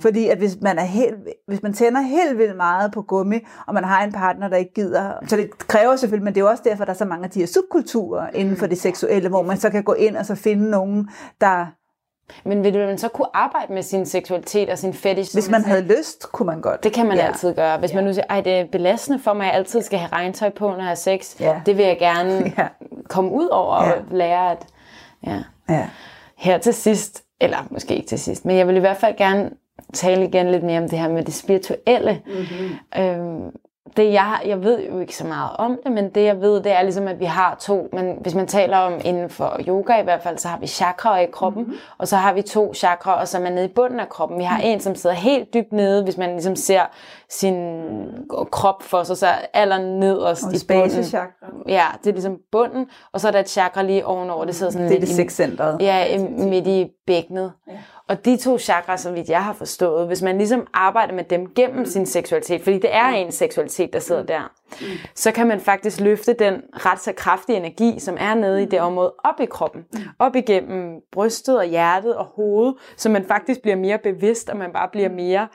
[0.00, 1.14] Fordi at hvis man, er helt,
[1.48, 3.36] hvis man tænder helt vildt meget på gummi,
[3.66, 6.44] og man har en partner, der ikke gider, så det kræver selvfølgelig, men det er
[6.44, 9.28] jo også derfor, der er så mange af de her subkulturer inden for det seksuelle,
[9.28, 11.08] hvor man så kan gå ind og så finde nogen,
[11.40, 11.66] der...
[12.44, 15.36] Men vil man så kunne arbejde med sin seksualitet og sin fetish?
[15.36, 16.84] Hvis man havde lyst, kunne man godt.
[16.84, 17.26] Det kan man ja.
[17.26, 17.78] altid gøre.
[17.78, 17.96] Hvis ja.
[17.96, 20.50] man nu siger, at det er belastende for mig, at jeg altid skal have regntøj
[20.50, 21.60] på, når jeg har sex, ja.
[21.66, 22.68] det vil jeg gerne ja.
[23.08, 23.92] komme ud over ja.
[23.92, 24.66] og lære at...
[25.26, 25.42] Ja.
[25.68, 25.88] ja.
[26.36, 29.50] Her til sidst, eller måske ikke til sidst, men jeg vil i hvert fald gerne
[29.92, 32.22] tale igen lidt mere om det her med det spirituelle.
[32.26, 33.02] Mm-hmm.
[33.02, 33.52] Øhm,
[33.96, 36.72] det jeg, jeg ved jo ikke så meget om det, men det jeg ved, det
[36.72, 40.04] er ligesom, at vi har to, men hvis man taler om inden for yoga i
[40.04, 41.78] hvert fald, så har vi chakraer i kroppen, mm-hmm.
[41.98, 44.38] og så har vi to chakraer, som er nede i bunden af kroppen.
[44.38, 44.70] Vi har mm-hmm.
[44.70, 46.82] en, som sidder helt dybt nede, hvis man ligesom ser
[47.28, 47.84] sin
[48.50, 51.04] krop for sig, så aller nederst og i bunden.
[51.68, 54.72] Ja, det er ligesom bunden, og så er der et chakra lige ovenover, det sidder
[54.72, 55.82] sådan det er det sexcentret.
[55.82, 57.52] Ja, midt i bækkenet.
[57.68, 57.72] Ja.
[58.08, 61.54] Og de to chakra, som vidt jeg har forstået, hvis man ligesom arbejder med dem
[61.54, 64.52] gennem sin seksualitet, fordi det er en seksualitet, der sidder der,
[65.14, 68.80] så kan man faktisk løfte den ret så kraftige energi, som er nede i det
[68.80, 69.84] område, op i kroppen.
[70.18, 74.72] Op igennem brystet og hjertet og hovedet, så man faktisk bliver mere bevidst, og man
[74.72, 75.48] bare bliver mere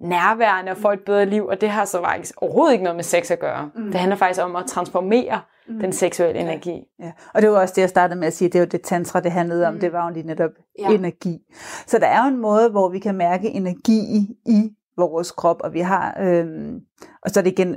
[0.00, 3.04] nærværende og får et bedre liv, og det har så faktisk overhovedet ikke noget med
[3.04, 3.70] sex at gøre.
[3.74, 3.84] Mm.
[3.84, 5.40] Det handler faktisk om at transformere
[5.70, 5.80] mm.
[5.80, 6.82] den seksuelle energi.
[7.00, 7.12] Ja.
[7.34, 9.32] Og det var også det, jeg startede med at sige, det var det tantra, det
[9.32, 9.80] handlede om, mm.
[9.80, 10.90] det var jo lige netop ja.
[10.90, 11.38] energi.
[11.86, 14.00] Så der er jo en måde, hvor vi kan mærke energi
[14.46, 16.80] i vores krop, og vi har, øhm,
[17.22, 17.76] og så er det igen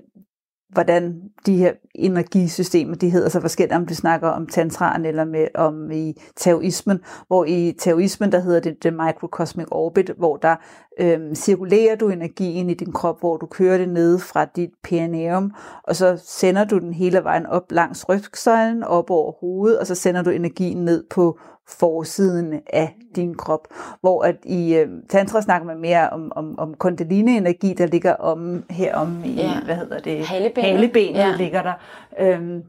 [0.73, 5.47] hvordan de her energisystemer, de hedder så forskelligt, om vi snakker om tantraen eller med,
[5.55, 10.55] om i taoismen, hvor i taoismen, der hedder det The Microcosmic Orbit, hvor der
[10.99, 15.51] øhm, cirkulerer du energien i din krop, hvor du kører det ned fra dit perineum,
[15.83, 19.95] og så sender du den hele vejen op langs rygsøjlen, op over hovedet, og så
[19.95, 23.67] sender du energien ned på forsiden af din krop.
[24.01, 28.63] Hvor at i øh, tantra snakker man mere om, om, om kundalini-energi, der ligger om
[28.69, 29.61] her om i, ja.
[29.65, 30.25] hvad hedder det?
[30.25, 30.71] Halebenet.
[30.71, 31.35] Halebenet ja.
[31.37, 31.73] ligger der.
[32.19, 32.63] Øhm,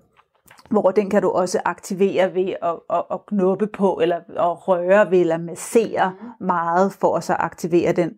[0.71, 5.11] hvor den kan du også aktivere ved at, at, at knuppe på, eller at røre
[5.11, 6.47] ved, eller massere mm.
[6.47, 8.11] meget for at så aktivere den.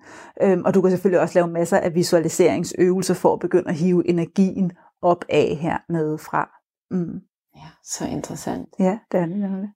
[0.42, 4.08] Øhm, og du kan selvfølgelig også lave masser af visualiseringsøvelser for at begynde at hive
[4.08, 4.72] energien
[5.02, 6.50] op af hernede fra.
[6.90, 7.20] Mm.
[7.56, 8.68] Ja, så interessant.
[8.78, 9.70] Ja, det er det.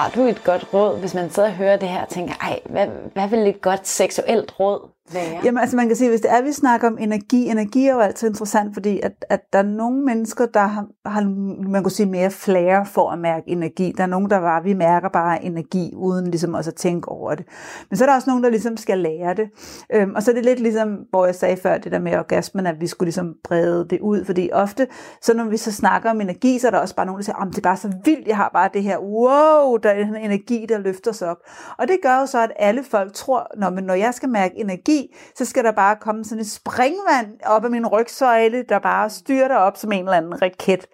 [0.00, 2.60] Har du et godt råd, hvis man sidder og hører det her og tænker, ej,
[2.64, 5.40] hvad, hvad vil et godt seksuelt råd være?
[5.44, 7.92] Jamen altså man kan sige, hvis det er, at vi snakker om energi, energi er
[7.92, 11.22] jo altid interessant, fordi at, at der er nogle mennesker, der har, har,
[11.68, 13.92] man kunne sige, mere flere for at mærke energi.
[13.96, 17.34] Der er nogen, der bare, vi mærker bare energi, uden ligesom også at tænke over
[17.34, 17.46] det.
[17.90, 19.48] Men så er der også nogen, der ligesom skal lære det.
[19.94, 22.66] Øhm, og så er det lidt ligesom, hvor jeg sagde før, det der med orgasmen,
[22.66, 24.86] at vi skulle ligesom brede det ud, fordi ofte,
[25.22, 27.44] så når vi så snakker om energi, så er der også bare nogen, der siger,
[27.44, 30.66] det er bare så vildt, jeg har bare det her, wow, der er en energi,
[30.68, 31.36] der løfter sig op.
[31.78, 34.54] Og det gør jo så, at alle folk tror, når, men når jeg skal mærke
[34.56, 34.99] energi,
[35.34, 39.56] så skal der bare komme sådan et springvand op af min rygsøjle, der bare styrter
[39.56, 40.86] op som en eller anden raket.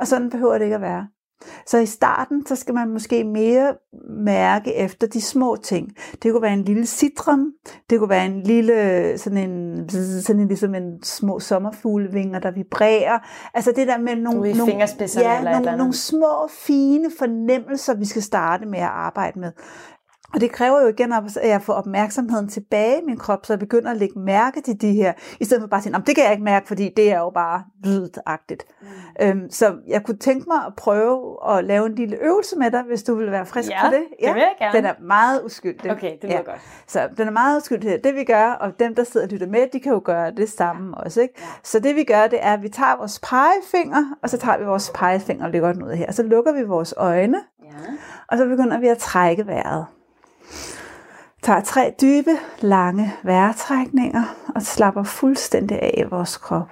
[0.00, 1.06] Og sådan behøver det ikke at være.
[1.66, 3.74] Så i starten, så skal man måske mere
[4.10, 5.88] mærke efter de små ting.
[6.22, 7.52] Det kunne være en lille citron,
[7.90, 9.88] det kunne være en lille, sådan en,
[10.22, 13.18] sådan en ligesom en små sommerfuglevinger, der vibrerer.
[13.54, 14.72] Altså det der med nogle, nogle,
[15.16, 19.52] ja, eller nogle, eller nogle små, fine fornemmelser, vi skal starte med at arbejde med.
[20.36, 23.60] Og det kræver jo igen, at jeg får opmærksomheden tilbage i min krop, så jeg
[23.60, 26.24] begynder at lægge mærke til de her, i stedet for bare at sige, det kan
[26.24, 28.66] jeg ikke mærke, fordi det er jo bare lydagtigt.
[28.80, 28.86] Mm.
[29.20, 32.82] Øhm, så jeg kunne tænke mig at prøve at lave en lille øvelse med dig,
[32.82, 34.02] hvis du vil være frisk ja, på det.
[34.22, 34.78] Ja, det vil jeg gerne.
[34.78, 35.90] Den er meget uskyldig.
[35.90, 36.42] Okay, det lyder ja.
[36.42, 36.60] godt.
[36.86, 38.04] Så den er meget uskyldig.
[38.04, 40.48] Det vi gør, og dem der sidder og lytter med, de kan jo gøre det
[40.48, 41.04] samme ja.
[41.04, 41.20] også.
[41.20, 41.34] Ikke?
[41.38, 41.46] Ja.
[41.62, 44.64] Så det vi gør, det er, at vi tager vores pegefinger, og så tager vi
[44.64, 46.06] vores pegefinger og lægger den ud her.
[46.06, 47.68] Og så lukker vi vores øjne, ja.
[48.28, 49.86] og så begynder vi at trække vejret
[51.42, 52.30] tager tre dybe,
[52.60, 54.24] lange vejrtrækninger
[54.54, 56.68] og slapper fuldstændig af i vores krop.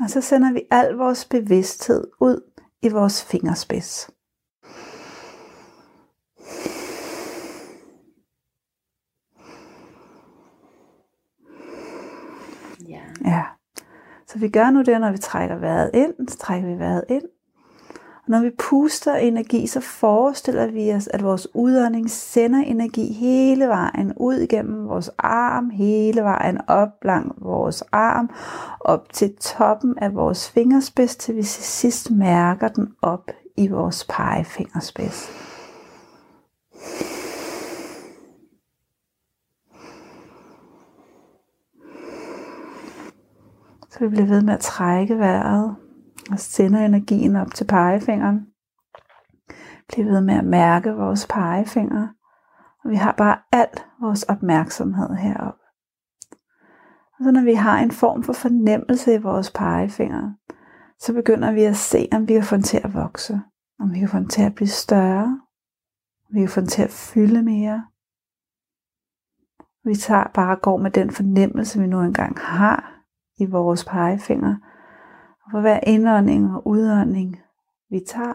[0.00, 2.40] Og så sender vi al vores bevidsthed ud
[2.82, 4.10] i vores fingerspids.
[12.88, 13.02] Ja.
[13.24, 13.44] Ja.
[14.32, 17.22] Så vi gør nu det, når vi trækker vejret ind, så trækker vi vejret ind.
[18.24, 23.68] Og når vi puster energi, så forestiller vi os, at vores udånding sender energi hele
[23.68, 28.30] vejen ud igennem vores arm, hele vejen op langs vores arm,
[28.80, 34.04] op til toppen af vores fingerspids, til vi til sidst mærker den op i vores
[34.04, 35.30] pegefingerspids.
[43.92, 45.76] Så vi bliver ved med at trække vejret
[46.30, 48.46] og sender energien op til pegefingeren.
[49.88, 52.08] Bliver ved med at mærke vores pegefinger.
[52.84, 55.54] Og vi har bare alt vores opmærksomhed herop.
[57.18, 60.32] Og så når vi har en form for fornemmelse i vores pegefinger,
[60.98, 63.40] så begynder vi at se, om vi kan få den til at vokse.
[63.80, 65.40] Om vi kan få den til at blive større.
[66.28, 67.84] Om vi kan få den til at fylde mere.
[69.84, 73.01] Vi tager bare og går med den fornemmelse, vi nu engang har
[73.36, 74.56] i vores pegefinger.
[75.44, 77.42] Og for hver indånding og udånding,
[77.90, 78.34] vi tager,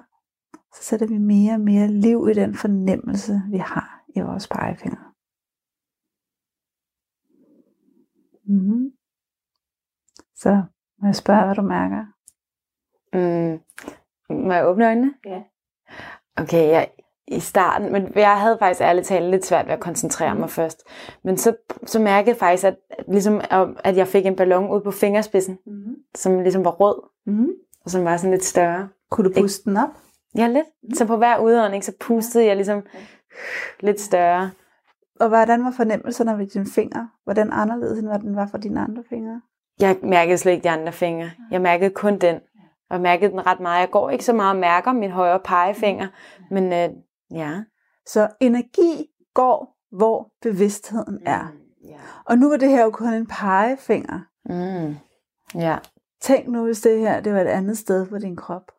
[0.76, 5.14] så sætter vi mere og mere liv i den fornemmelse, vi har i vores pegefinger.
[8.44, 8.92] Mm.
[10.36, 10.64] Så
[11.00, 12.06] må jeg spørge, hvad du mærker?
[13.14, 13.60] Mm.
[14.46, 15.14] Må jeg åbne øjnene?
[15.26, 15.44] Ja.
[16.38, 16.92] Okay, jeg,
[17.28, 20.84] i starten, men jeg havde faktisk ærligt talt lidt svært ved at koncentrere mig først.
[21.24, 21.56] Men så,
[21.86, 22.76] så mærkede jeg faktisk, at,
[23.08, 23.42] ligesom,
[23.84, 25.96] at jeg fik en ballon ud på fingerspidsen, Mm.
[26.16, 27.48] som ligesom var rød, Mm.
[27.86, 28.90] og som var sådan lidt større.
[29.12, 29.90] Kunne du puste den op?
[30.38, 30.98] Ja, lidt.
[30.98, 32.84] Så på hver udånding, så pustede jeg ligesom
[33.80, 34.52] lidt større.
[35.20, 37.10] Og hvordan var fornemmelserne ved dine fingre?
[37.24, 39.42] Hvordan anderledes end hvad den var for dine andre fingre?
[39.80, 41.30] Jeg mærkede slet ikke de andre fingre.
[41.52, 42.36] Jeg mærkede kun den.
[42.90, 43.80] Og jeg mærkede den ret meget.
[43.80, 46.08] Jeg går ikke så meget og mærker min højre pegefinger.
[46.52, 46.90] Men øh,
[47.32, 47.64] ja.
[48.06, 51.52] Så energi går, hvor bevidstheden er.
[51.88, 51.98] Ja.
[52.26, 54.20] Og nu var det her jo kun en pegefinger.
[54.46, 54.96] Mm.
[55.62, 55.78] Ja.
[56.22, 58.72] Tænk nu, hvis det her det var et andet sted på din krop.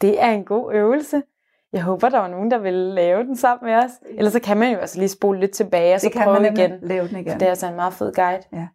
[0.00, 1.22] Det er en god øvelse.
[1.72, 3.90] Jeg håber, der var nogen, der ville lave den sammen med os.
[4.10, 6.40] Ellers så kan man jo altså lige spole lidt tilbage og så det kan prøve
[6.40, 6.78] man igen.
[6.82, 7.34] lave den igen.
[7.40, 8.68] Det er altså en meget fed guide.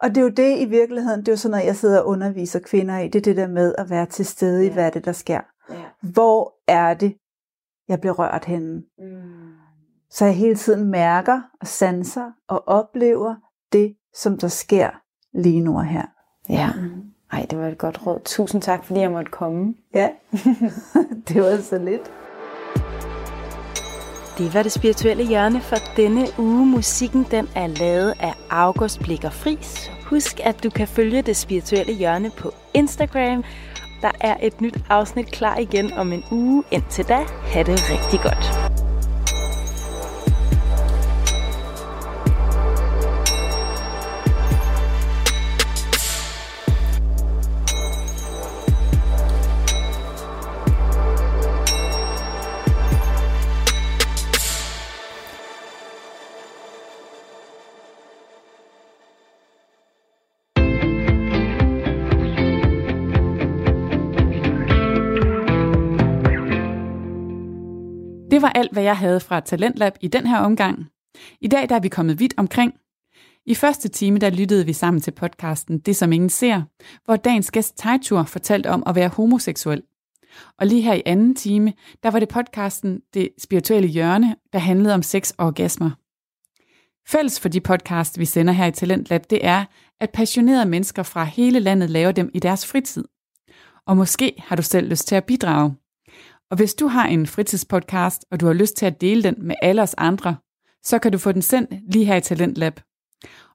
[0.00, 2.06] Og det er jo det i virkeligheden, det er jo sådan noget, jeg sidder og
[2.06, 3.08] underviser kvinder i.
[3.08, 4.72] Det er det der med at være til stede i, Ja.
[4.72, 5.40] hvad er det, der sker.
[5.70, 5.74] Ja.
[6.02, 7.14] Hvor er det,
[7.90, 8.82] jeg bliver rørt henne?
[8.98, 9.52] Mm.
[10.10, 13.34] Så jeg hele tiden mærker og sanser og oplever
[13.72, 14.90] det, som der sker
[15.34, 16.06] lige nu og her.
[16.48, 16.70] Ja.
[17.32, 18.20] Ej, det var et godt råd.
[18.24, 19.74] Tusind tak, fordi jeg måtte komme.
[19.94, 20.08] Ja,
[21.28, 22.12] det var så lidt.
[24.38, 26.66] Det var det spirituelle hjørne for denne uge.
[26.66, 29.90] Musikken den er lavet af August Blikker Fris.
[30.04, 33.44] Husk, at du kan følge det spirituelle hjørne på Instagram.
[34.02, 36.64] Der er et nyt afsnit klar igen om en uge.
[36.70, 38.89] Indtil da, have det rigtig godt.
[68.60, 70.86] Alt, hvad jeg havde fra Talentlab i den her omgang.
[71.40, 72.74] I dag der er vi kommet vidt omkring.
[73.46, 76.62] I første time der lyttede vi sammen til podcasten Det som ingen ser,
[77.04, 79.82] hvor dagens gæst Tejtur fortalte om at være homoseksuel.
[80.58, 84.94] Og lige her i anden time, der var det podcasten Det spirituelle hjørne, der handlede
[84.94, 85.90] om sex og orgasmer.
[87.08, 89.64] Fælles for de podcast, vi sender her i Talentlab, det er,
[90.00, 93.04] at passionerede mennesker fra hele landet laver dem i deres fritid.
[93.86, 95.74] Og måske har du selv lyst til at bidrage.
[96.50, 99.54] Og hvis du har en fritidspodcast, og du har lyst til at dele den med
[99.62, 100.36] alle os andre,
[100.82, 102.80] så kan du få den sendt lige her i Talentlab.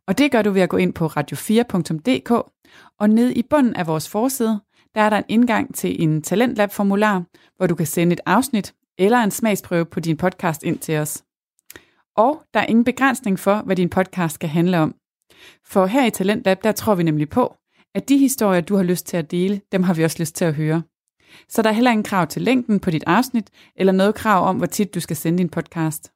[0.08, 2.32] Og det gør du ved at gå ind på radio4.dk,
[3.00, 4.62] og ned i bunden af vores forside,
[4.96, 7.24] der er der en indgang til en Talentlab-formular,
[7.58, 11.24] hvor du kan sende et afsnit eller en smagsprøve på din podcast ind til os.
[12.18, 14.96] Og der er ingen begrænsning for, hvad din podcast skal handle om.
[15.66, 17.56] For her i Talentlab, der tror vi nemlig på,
[17.96, 20.46] at de historier, du har lyst til at dele, dem har vi også lyst til
[20.46, 20.82] at høre.
[21.50, 24.58] Så der er heller ingen krav til længden på dit afsnit, eller noget krav om,
[24.58, 26.12] hvor tit du skal sende din podcast.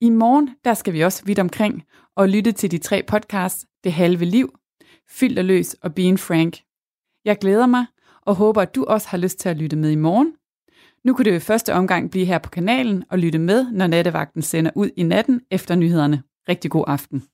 [0.00, 1.82] I morgen, der skal vi også vidt omkring
[2.16, 4.58] og lytte til de tre podcasts, Det halve liv,
[5.10, 6.58] Fyldt og løs og Being Frank.
[7.24, 7.86] Jeg glæder mig,
[8.22, 10.34] og håber, at du også har lyst til at lytte med i morgen.
[11.04, 13.86] Nu kunne det jo i første omgang blive her på kanalen og lytte med, når
[13.86, 16.22] nattevagten sender ud i natten efter nyhederne.
[16.48, 17.24] Rigtig god aften.